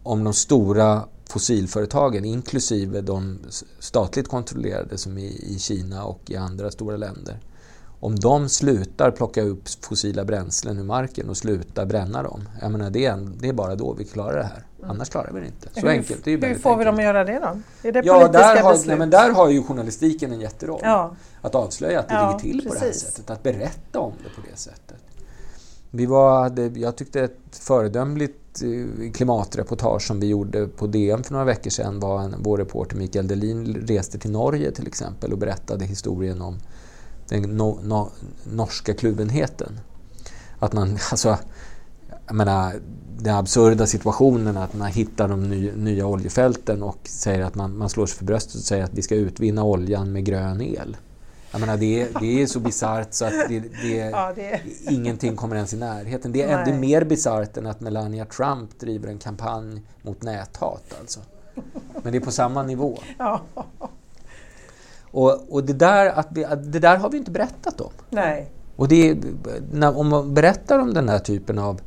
[0.03, 3.39] om de stora fossilföretagen, inklusive de
[3.79, 7.39] statligt kontrollerade som i, i Kina och i andra stora länder,
[7.99, 12.89] om de slutar plocka upp fossila bränslen ur marken och slutar bränna dem, jag menar,
[12.89, 14.65] det, är, det är bara då vi klarar det här.
[14.79, 14.91] Mm.
[14.91, 15.69] Annars klarar vi det inte.
[15.73, 16.23] Så hur, enkelt.
[16.23, 16.79] Det är hur får enkelt.
[16.79, 17.87] vi dem att göra det då?
[17.89, 18.87] Är det ja, där har, beslut?
[18.87, 20.79] Nej, men där har ju journalistiken en jätteroll.
[20.83, 21.15] Ja.
[21.41, 22.73] Att avslöja att det ja, ligger till precis.
[22.73, 24.97] på det här sättet, att berätta om det på det sättet.
[25.91, 31.45] Vi var, jag tyckte ett föredömligt eh, klimatreportage som vi gjorde på DN för några
[31.45, 35.85] veckor sedan var en, vår reporter Mikael Delin reste till Norge till exempel och berättade
[35.85, 36.59] historien om
[37.27, 38.11] den no, no,
[38.43, 39.79] norska kluvenheten.
[40.59, 41.37] Att man, alltså,
[42.27, 42.73] jag menar,
[43.17, 47.89] den absurda situationen att man hittar de ny, nya oljefälten och säger att man, man
[47.89, 50.97] slår sig för bröstet och säger att vi ska utvinna oljan med grön el.
[51.51, 54.61] Jag menar, det, är, det är så bisarrt så att det, det, Ja, det-
[54.91, 56.31] ingenting kommer ens i närheten.
[56.31, 56.79] Det är, Nej.
[56.79, 60.83] mer bisarrt än att Melania Trump driver en kampanj mot näthat.
[60.99, 61.19] Alltså.
[62.03, 62.99] Men det är på samma nivå.
[63.17, 63.41] Ja.
[65.15, 67.91] Och, och det, där, att att det där har vi inte berättat om.
[68.09, 68.51] Nej.
[68.75, 69.17] Och det är,
[69.71, 71.81] när, om man berättar om den här typen av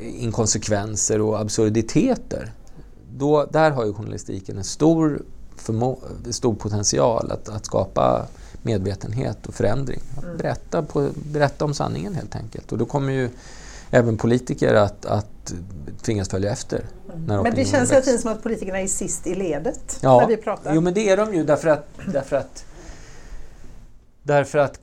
[0.00, 2.52] inkonsekvenser och absurditeter,
[3.16, 5.22] då, där har ju journalistiken en stor,
[5.56, 8.26] förmo- stor potential att, att skapa
[8.62, 10.00] medvetenhet och förändring.
[10.16, 12.72] Att berätta, på, berätta om sanningen helt enkelt.
[12.72, 13.30] Och då kommer ju
[13.90, 15.54] även politiker att, att
[16.02, 16.84] tvingas följa efter.
[17.26, 20.26] När Men det känns hela tiden som att politikerna är sist i ledet Ja, när
[20.28, 20.74] vi pratar.
[20.74, 22.64] Jo, men det är de ju därför att, därför att,
[24.22, 24.80] därför att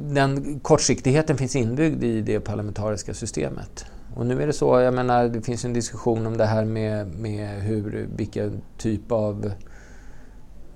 [0.00, 3.84] den kortsiktigheten finns inbyggd i det parlamentariska systemet.
[4.16, 7.06] Och nu är det så, jag menar, det finns en diskussion om det här med,
[7.14, 9.52] med hur, vilken typ av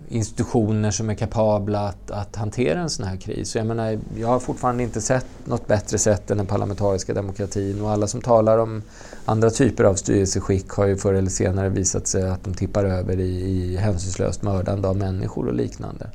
[0.08, 3.56] institutioner som är kapabla att, att hantera en sån här kris.
[3.56, 7.90] Jag, menar, jag har fortfarande inte sett något bättre sätt än den parlamentariska demokratin och
[7.90, 8.82] alla som talar om
[9.24, 13.20] andra typer av styrelseskick har ju förr eller senare visat sig att de tippar över
[13.20, 16.10] i, i hänsynslöst mördande av människor och liknande.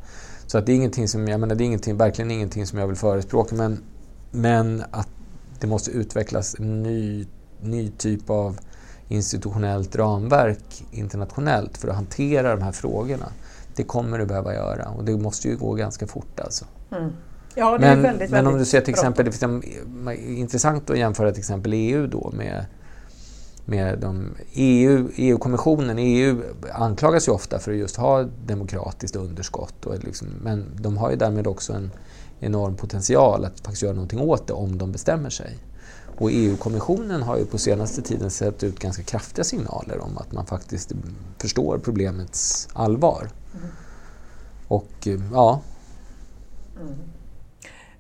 [0.47, 2.87] Så att det är ingenting som, jag menar, det är ingenting, verkligen ingenting som jag
[2.87, 3.83] vill förespråka men,
[4.31, 5.09] men att
[5.59, 7.25] det måste utvecklas en ny,
[7.61, 8.59] ny typ av
[9.07, 13.31] institutionellt ramverk internationellt för att hantera de här frågorna.
[13.75, 16.65] Det kommer det behöva göra och det måste ju gå ganska fort alltså.
[16.91, 17.11] Mm.
[17.55, 19.63] Ja, är Men, väldigt, men om du ser till exempel, det en,
[20.37, 22.65] intressant att jämföra till exempel EU då med,
[23.65, 25.99] med de EU, EU-kommissionen.
[25.99, 26.41] EU
[26.73, 29.85] anklagas ju ofta för att just ha demokratiskt underskott.
[29.85, 31.91] Och liksom, men de har ju därmed också en
[32.39, 35.57] enorm potential att faktiskt göra någonting åt det om de bestämmer sig.
[36.23, 40.45] Och EU-kommissionen har ju på senaste tiden sett ut ganska kraftiga signaler om att man
[40.45, 40.91] faktiskt
[41.37, 43.29] förstår problemets allvar.
[44.67, 45.61] Och eh, ja,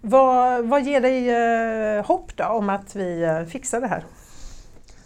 [0.01, 4.05] Vad, vad ger dig eh, hopp då om att vi eh, fixar det här?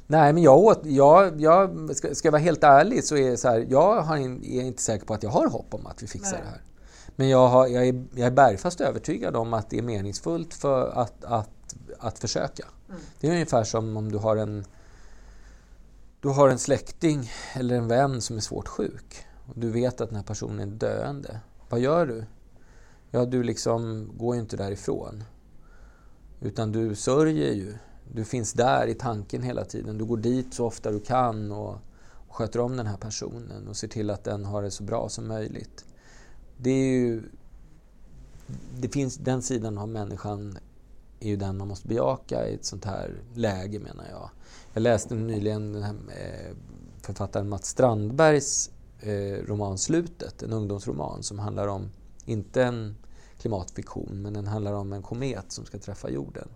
[0.07, 3.47] Nej, men jag, åt, jag, jag ska, ska jag vara helt ärlig så är så
[3.47, 6.31] här, jag in, är inte säker på att jag har hopp om att vi fixar
[6.31, 6.41] Nej.
[6.43, 6.61] det här.
[7.15, 10.89] Men jag, har, jag, är, jag är bergfast övertygad om att det är meningsfullt för
[10.89, 12.65] att, att, att försöka.
[13.19, 14.65] Det är ungefär som om du har en
[16.21, 20.09] du har en släkting eller en vän som är svårt sjuk och du vet att
[20.09, 21.39] den här personen är döende.
[21.69, 22.25] Vad gör du?
[23.11, 25.23] Ja, du liksom går ju inte därifrån.
[26.41, 27.77] Utan du sörjer ju.
[28.13, 29.97] Du finns där i tanken hela tiden.
[29.97, 31.77] Du går dit så ofta du kan och,
[32.27, 35.09] och sköter om den här personen och ser till att den har det så bra
[35.09, 35.85] som möjligt.
[36.57, 37.23] Det är ju...
[38.79, 40.57] Det finns, den sidan av människan
[41.19, 44.29] är ju den man måste bejaka i ett sånt här läge menar jag.
[44.73, 46.55] Jag läste nyligen den här, eh,
[47.01, 51.89] författaren Mats Strandbergs eh, roman Slutet, en ungdomsroman som handlar om,
[52.25, 52.95] inte en
[53.39, 56.47] klimatfiktion, men den handlar om en komet som ska träffa jorden.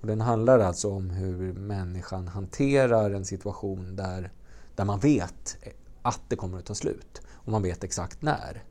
[0.00, 4.32] Och den handlar alltså om hur människan hanterar en situation där,
[4.74, 5.72] där man vet eh,
[6.02, 8.64] att det kommer att ta slut och man vet exakt när.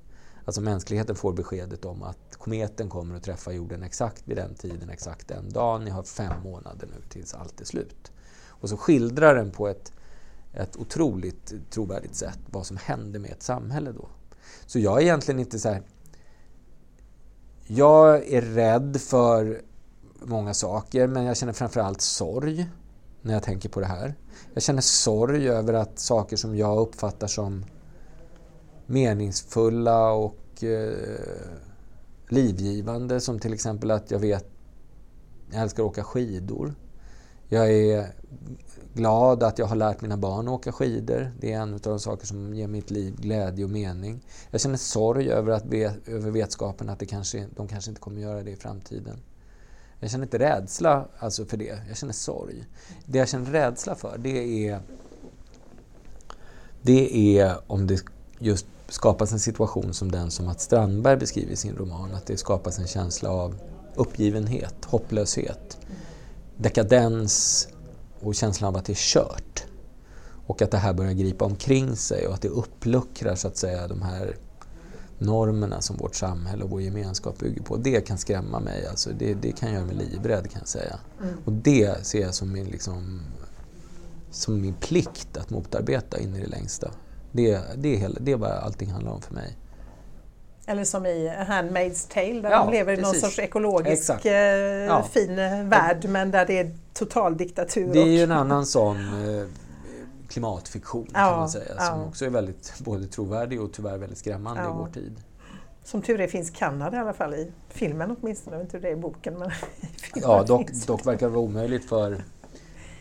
[0.46, 4.90] Alltså mänskligheten får beskedet om att kometen kommer att träffa jorden exakt vid den tiden,
[4.90, 5.84] exakt den dagen.
[5.84, 8.12] Ni har fem månader nu tills allt är slut.
[8.48, 9.92] Och så skildrar den på ett,
[10.54, 14.08] ett otroligt trovärdigt sätt vad som händer med ett samhälle då.
[14.66, 15.82] Så jag är egentligen inte så här...
[17.68, 19.62] Jag är rädd för
[20.20, 22.70] många saker men jag känner framförallt sorg
[23.22, 24.16] när jag tänker på det här.
[24.54, 27.66] Jag känner sorg över att saker som jag uppfattar som
[28.86, 30.94] meningsfulla och eh,
[32.30, 34.46] livgivande som till exempel att jag vet
[35.52, 36.76] jag älskar att åka skidor.
[37.48, 38.08] Jag är
[38.94, 41.32] glad att jag har lärt mina barn att åka skidor.
[41.40, 44.26] Det är en av de saker som ger mitt liv glädje och mening.
[44.52, 45.74] Jag känner sorg över, att
[46.08, 49.20] över vetskapen att det kanske, de kanske inte kommer göra det i framtiden.
[50.00, 52.66] Jag känner inte rädsla alltså för det, jag känner sorg.
[53.06, 54.80] Det jag känner rädsla för det är,
[56.82, 58.04] det är om det
[58.40, 62.16] just skapas en situation som den som Mats Strandberg beskriver i sin roman.
[62.16, 63.56] Att det skapas en känsla av
[63.96, 65.78] uppgivenhet, hopplöshet,
[66.58, 67.68] dekadens
[68.20, 69.64] och känslan av att det är kört.
[70.48, 73.88] Och att det här börjar gripa omkring sig och att det uppluckrar så att säga
[73.88, 74.38] de här
[75.18, 77.78] normerna som vårt samhälle och vår gemenskap bygger på.
[77.78, 81.00] Det kan skrämma mig, alltså det, det kan göra mig livrädd kan jag säga.
[81.46, 83.22] Och det ser jag som min, liksom,
[84.32, 86.92] som min plikt att motarbeta in i det längsta.
[87.36, 89.58] Det, det, är hela, det är vad allting handlar om för mig.
[90.68, 94.26] Eller som i Handmaid's Tale där Ja, de lever i någon sorts ekologisk Exakt.
[94.26, 95.04] eh, Ja.
[95.04, 97.94] fin eh, värld men där det är total diktatur.
[97.94, 99.48] Det är ju en annan sån eh,
[100.30, 102.06] klimatfiktion kan Ja, man säga som ja.
[102.06, 104.70] också är väldigt både trovärdig och tyvärr väldigt skrämmande Ja.
[104.70, 105.16] i vår tid.
[105.84, 108.56] Som tur är finns Kanada i alla fall i filmen åtminstone.
[108.56, 109.34] Jag vet inte hur det är i boken.
[109.40, 109.52] Men
[110.16, 112.24] ja, dock, dock verkar det vara omöjligt för,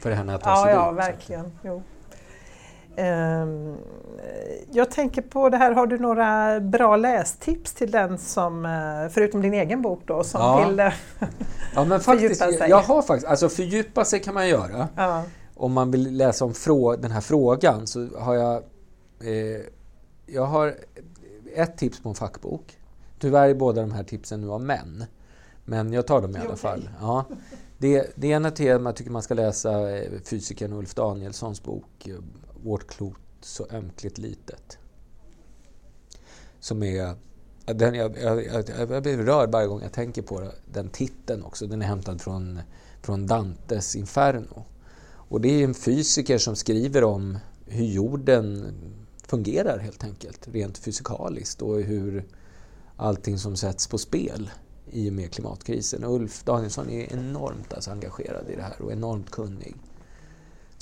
[0.00, 0.98] för henne att ta ja, sig Ja, dit.
[0.98, 1.52] verkligen.
[2.98, 3.76] Um,
[4.72, 9.42] jag tänker på det här, har du några bra lästips till den som, eh, förutom
[9.42, 10.66] din egen bok då, som Ja.
[10.68, 10.76] vill
[11.74, 12.70] Ja, men faktiskt, fördjupa sig?
[12.70, 14.88] jag har faktiskt, alltså fördjupa sig kan man göra.
[14.96, 15.22] ja.
[15.56, 18.54] Om man vill läsa om frå- den här frågan så har jag,
[19.20, 19.60] eh,
[20.26, 20.74] jag har
[21.56, 22.78] ett tips på en fackbok.
[23.18, 25.04] Tyvärr är båda de här tipsen nu av män.
[25.64, 26.90] Men jag tar dem i alla fall.
[27.00, 27.24] Ja.
[27.78, 32.14] Det, det ena temat tycker man ska läsa eh, fysikern Ulf Danielssons bok eh,
[32.64, 34.78] vårt klot så ömkligt litet.
[36.60, 37.14] Som är...
[37.66, 40.52] Den, jag, jag, jag, jag blir rörd varje gång jag tänker på det.
[40.72, 41.66] den titeln också.
[41.66, 42.60] Den är hämtad från,
[43.02, 44.64] från Dantes Inferno.
[45.06, 48.74] Och det är en fysiker som skriver om hur jorden
[49.26, 52.24] fungerar helt enkelt, rent fysikaliskt och hur
[52.96, 54.50] allting som sätts på spel
[54.90, 56.04] i och med klimatkrisen.
[56.04, 59.76] Och Ulf Danielsson är enormt alltså engagerad i det här och enormt kunnig.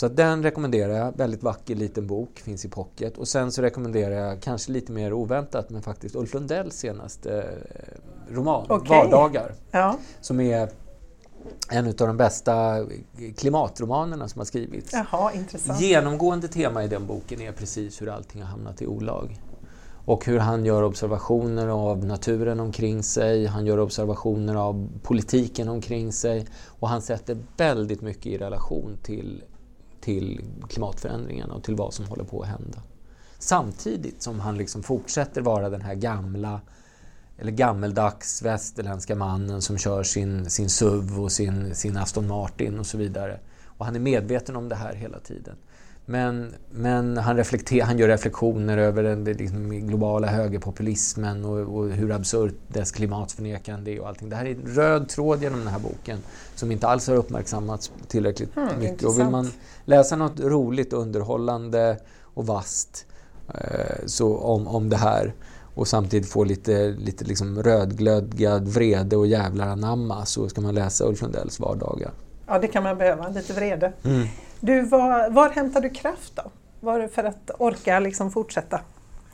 [0.03, 1.16] Så den rekommenderar jag.
[1.16, 3.18] Väldigt vacker liten bok, finns i pocket.
[3.18, 8.34] Och sen så rekommenderar jag, kanske lite mer oväntat, men faktiskt Ulf Lundells senaste eh,
[8.34, 8.98] roman, Okej.
[8.98, 9.96] Vardagar, ja.
[10.20, 10.68] som är
[11.70, 12.86] en av de bästa
[13.36, 14.92] klimatromanerna som har skrivits.
[14.92, 15.80] Jaha, intressant.
[15.80, 19.40] Genomgående tema i den boken är precis hur allting har hamnat i olag.
[20.05, 26.12] Och hur han gör observationer av naturen omkring sig, han gör observationer av politiken omkring
[26.12, 29.44] sig och han sätter väldigt mycket i relation till,
[30.03, 32.82] till klimatförändringarna och till vad som håller på att hända.
[33.38, 36.61] Samtidigt som han liksom fortsätter vara den här gamla
[37.38, 42.86] eller gammeldags västerländska mannen som kör sin, sin SUV och sin, sin Aston Martin och
[42.86, 43.40] så vidare.
[43.66, 45.57] Och han är medveten om det här hela tiden.
[46.07, 52.12] Men, men han, reflekter, han gör reflektioner över den, liksom globala högerpopulismen och, och hur
[52.12, 54.28] absurt dess klimatförnekande är och allting.
[54.28, 56.18] Det här är en röd tråd genom den här boken
[56.55, 59.05] som inte alls har uppmärksammats tillräckligt Mm, mycket.
[59.05, 59.50] Och vill man
[59.84, 61.98] läsa något roligt, underhållande
[62.34, 63.07] och vasst
[63.48, 65.34] eh, så om, om det här
[65.74, 71.05] och samtidigt få lite, lite liksom rödglödgad vrede och jävlar anamma så ska man läsa
[71.05, 72.11] Ulf Lundells vardagar.
[72.46, 73.92] Ja, det kan man behöva, lite vrede.
[74.05, 74.28] Mm.
[74.64, 76.42] Du, var, var hämtar du kraft då?
[76.80, 78.80] Var för att orka liksom fortsätta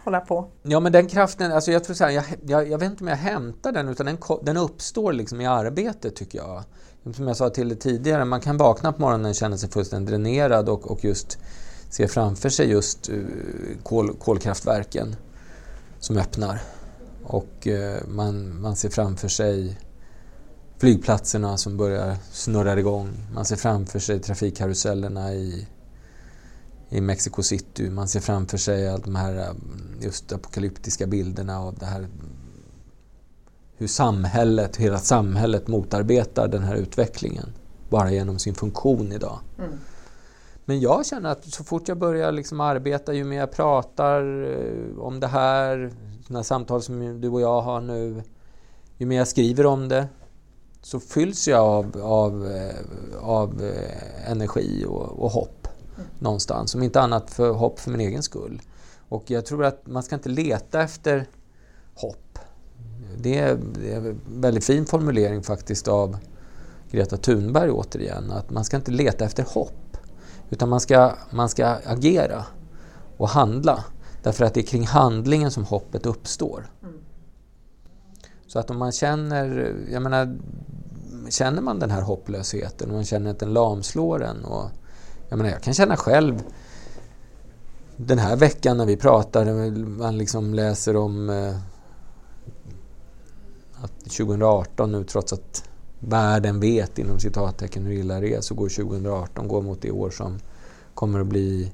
[0.05, 0.49] hålla på?
[0.63, 3.09] Ja men den kraften, alltså jag tror så här, jag, jag, jag vet inte om
[3.09, 6.63] jag hämtar den utan den, den uppstår liksom i arbetet tycker jag.
[7.15, 10.11] Som jag sa till dig tidigare, man kan vakna på morgonen och känna sig fullständigt
[10.11, 11.39] dränerad och, och just
[11.91, 13.17] se framför sig just eh,
[13.83, 15.17] kol, kolkraftverken
[16.01, 16.61] som öppnar.
[17.25, 19.79] Och eh, man, man ser framför sig
[20.79, 23.09] flygplatserna som börjar snurra igång.
[23.35, 25.67] Man ser framför sig trafikkarusellerna i,
[26.89, 27.91] i Mexico City.
[27.91, 32.09] Man ser framför sig all de här um, just apokalyptiska bilderna av det här
[33.79, 37.47] hur samhället, hela samhället motarbetar den här utvecklingen
[37.89, 39.39] bara genom sin funktion idag.
[39.59, 39.71] Mm.
[40.65, 44.99] Men jag känner att så fort jag börjar liksom arbeta, ju mer jag pratar eh,
[44.99, 45.93] om det här,
[46.27, 48.23] sådana samtal som du och jag har nu,
[48.97, 50.09] ju mer jag skriver om det,
[50.83, 52.75] så fylls jag av, av, eh,
[53.21, 55.69] av eh, energi och, och hopp
[56.19, 56.75] någonstans.
[56.75, 58.63] Om inte annat för hopp för min egen skull.
[59.09, 61.27] Och jag tror att man ska inte leta efter
[61.95, 62.39] hopp.
[63.17, 66.17] Det är, det är en väldigt fin formulering faktiskt av
[66.91, 68.31] Greta Thunberg återigen.
[68.31, 69.97] Att man ska inte leta efter hopp.
[70.51, 72.45] Utan man ska, man ska agera
[73.17, 73.85] och handla.
[74.23, 76.71] Därför att det är kring handlingen som hoppet uppstår.
[78.49, 80.39] Så att om man känner, jag menar,
[81.31, 84.45] känner man den här hopplösheten och man känner att den lamslår en.
[84.45, 84.71] Och,
[85.29, 86.43] jag menar, jag kan känna själv
[87.97, 91.57] den här veckan när vi pratar, man liksom läser om eh,
[93.83, 95.65] att 2018 nu trots att
[96.01, 100.11] världen vet inom citattecken hur illa det är så går 2018 går mot det år
[100.11, 100.39] som
[100.95, 101.73] kommer att bli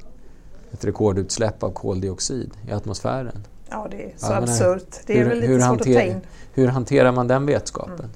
[0.72, 3.44] ett rekordutsläpp av koldioxid i atmosfären.
[3.74, 4.96] Ja, det är så Ja, absurt.
[5.06, 6.20] Det är hur- väl lite hur svårt att ta hanter- in.
[6.52, 7.94] Hur hanterar man den vetskapen?
[7.98, 8.10] Mm.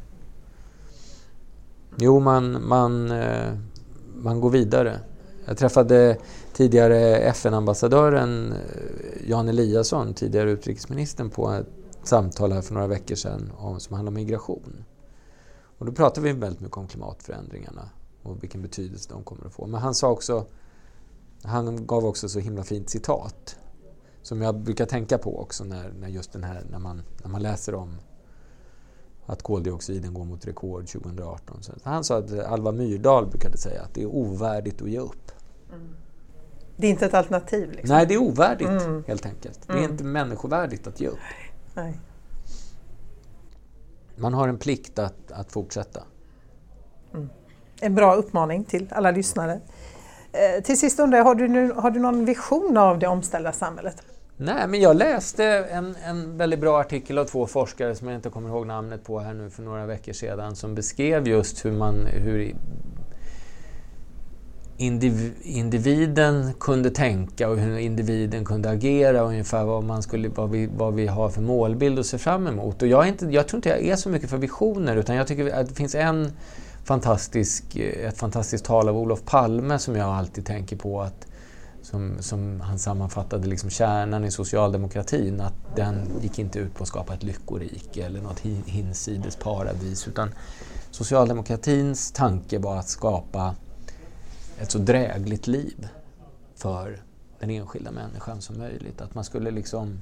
[1.99, 3.53] Jo, man, man, eh,
[4.17, 5.01] man går vidare.
[5.45, 6.17] Jag träffade
[6.53, 11.67] tidigare FN-ambassadören eh, Jan Eliasson, tidigare utrikesministern, på ett
[12.03, 14.85] samtal här för några veckor sedan om, som handlar om migration.
[15.79, 17.89] Och då pratade vi väldigt mycket om klimatförändringarna
[18.23, 19.67] och vilken betydelse de kommer att få.
[19.67, 20.45] Men han sa också,
[21.43, 23.57] han gav också så himla fint citat
[24.29, 27.43] som jag brukar tänka på också när, när just den här, när man, när man
[27.43, 27.97] läser om
[29.27, 31.63] att koldioxiden går mot rekord 2018.
[31.63, 35.33] Så han sa att Alva Myrdal brukade säga att det är ovärdigt att ge upp.
[36.77, 37.71] Det är inte ett alternativ.
[37.73, 37.97] Liksom.
[37.97, 39.05] Nej, det är ovärdigt Mm.
[39.07, 39.61] helt enkelt.
[39.67, 39.91] Det är Mm.
[39.91, 41.19] inte människovärdigt att ge upp.
[41.75, 42.01] Nej.
[44.17, 46.03] man har en plikt att, att fortsätta.
[47.15, 47.29] Mm.
[47.81, 49.61] En bra uppmaning till alla lyssnare.
[50.33, 53.53] Eh, till sist undrar jag, har du, nu, har du någon vision av det omställda
[53.53, 54.03] samhället?
[54.41, 58.31] Nej, men jag läste en, en väldigt bra artikel av två forskare som jag inte
[58.31, 62.07] kommer ihåg namnet på här nu för några veckor sedan som beskrev just hur man
[62.07, 62.55] hur
[64.77, 70.69] indiv, individen kunde tänka och hur individen kunde agera ungefär vad, man skulle, vad, vi,
[70.77, 72.83] vad vi har för målbild att se fram emot.
[72.83, 75.27] Och jag, är inte, jag tror inte jag är så mycket för visioner utan jag
[75.27, 76.33] tycker att det finns en
[76.85, 81.28] fantastisk, ett fantastiskt tal av Olof Palme som jag alltid tänker på att
[81.91, 86.89] som, som han sammanfattade liksom kärnan i socialdemokratin, att den gick inte ut på att
[86.89, 90.35] skapa ett lyckorike eller något hinsides paradis utan
[90.91, 93.55] socialdemokratins tanke var att skapa
[94.59, 95.89] ett så drägligt liv
[96.55, 97.03] för
[97.39, 99.01] den enskilda människan som möjligt.
[99.01, 99.99] Att man skulle liksom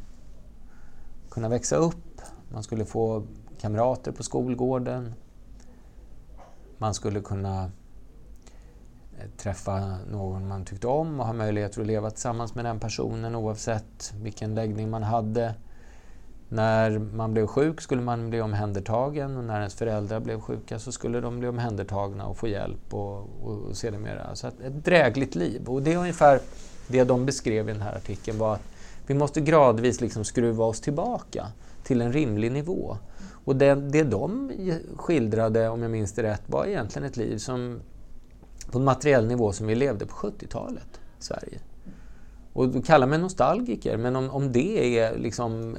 [1.31, 2.21] kunna växa upp,
[2.53, 3.23] man skulle få
[3.61, 5.15] kamrater på skolgården,
[6.79, 7.71] man skulle kunna
[9.19, 13.35] Eh, träffa någon man tyckte om och ha möjlighet att leva tillsammans med den personen
[13.35, 15.55] oavsett vilken läggning man hade.
[16.49, 20.93] När man blev sjuk skulle man bli omhändertagen och när ens föräldrar blev sjuka så
[20.93, 24.35] skulle de bli omhändertagna och få hjälp och, och, och sedermera.
[24.35, 25.69] Så att ett drägligt liv.
[25.69, 26.41] Och det är ungefär
[26.89, 28.63] det de beskrev i den här artikeln var att
[29.07, 31.47] vi måste gradvis liksom skruva oss tillbaka
[31.83, 32.97] till en rimlig nivå.
[33.45, 34.53] Och det, det de
[34.97, 37.81] skildrade, om jag minns det rätt, var egentligen ett liv som
[38.71, 41.59] på en materiell nivå som vi levde på 70-talet i Sverige.
[42.53, 45.77] Och du kallar mig nostalgiker, men om, om det är liksom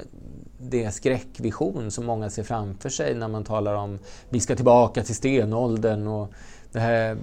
[0.58, 5.14] det skräckvision som många ser framför sig när man talar om vi ska tillbaka till
[5.14, 6.32] stenåldern och
[6.72, 7.16] det här eh,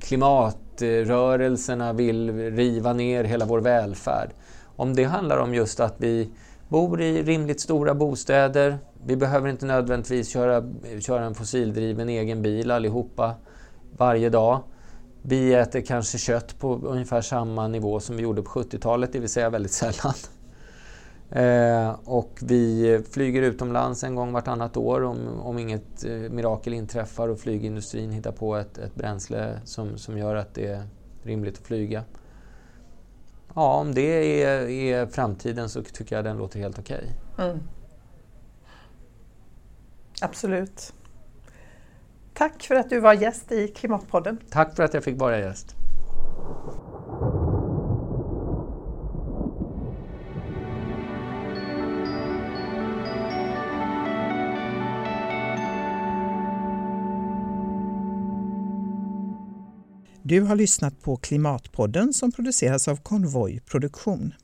[0.00, 4.30] klimatrörelserna vill riva ner hela vår välfärd.
[4.76, 6.30] Om det handlar om just att vi
[6.68, 10.64] bor i rimligt stora bostäder, vi behöver inte nödvändigtvis köra,
[11.00, 13.34] köra en fossildriven egen bil allihopa
[13.96, 14.62] varje dag.
[15.22, 19.28] Vi äter kanske kött på ungefär samma nivå som vi gjorde på 70-talet, det vill
[19.28, 20.14] säga väldigt sällan.
[21.30, 27.28] Eh, och vi flyger utomlands en gång vartannat år om, om inget eh, mirakel inträffar
[27.28, 30.82] och flygindustrin hittar på ett, ett bränsle som, som gör att det är
[31.22, 32.04] rimligt att flyga.
[33.54, 37.14] Ja, om det är, är framtiden så tycker jag den låter helt okej.
[37.34, 37.50] Okay.
[37.50, 37.60] Mm.
[40.20, 40.92] Absolut.
[42.34, 44.38] Tack för att du var gäst i Klimatpodden.
[44.50, 45.76] Tack för att jag fick vara gäst.
[60.24, 64.34] Du har lyssnat på Klimatpodden som produceras av Konvoj Produktion.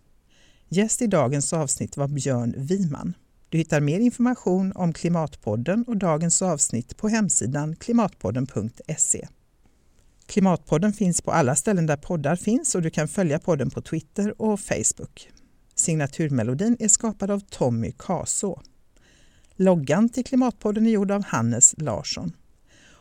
[0.68, 3.14] Gäst i dagens avsnitt var Björn Wiman.
[3.50, 9.28] Du hittar mer information om Klimatpodden och dagens avsnitt på hemsidan klimatpodden.se.
[10.26, 14.42] Klimatpodden finns på alla ställen där poddar finns och du kan följa podden på Twitter
[14.42, 15.30] och Facebook.
[15.74, 18.62] Signaturmelodin är skapad av Tommy Kaså.
[19.56, 22.32] Loggan till Klimatpodden är gjord av Hannes Larsson.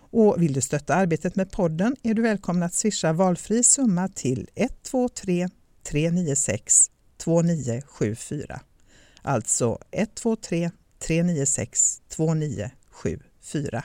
[0.09, 4.49] Och vill du stötta arbetet med podden är du välkommen att swisha valfri summa till
[4.55, 5.49] 123
[5.83, 6.91] 396
[7.23, 8.59] 2974.
[9.27, 13.83] Alltså 123 396 2974.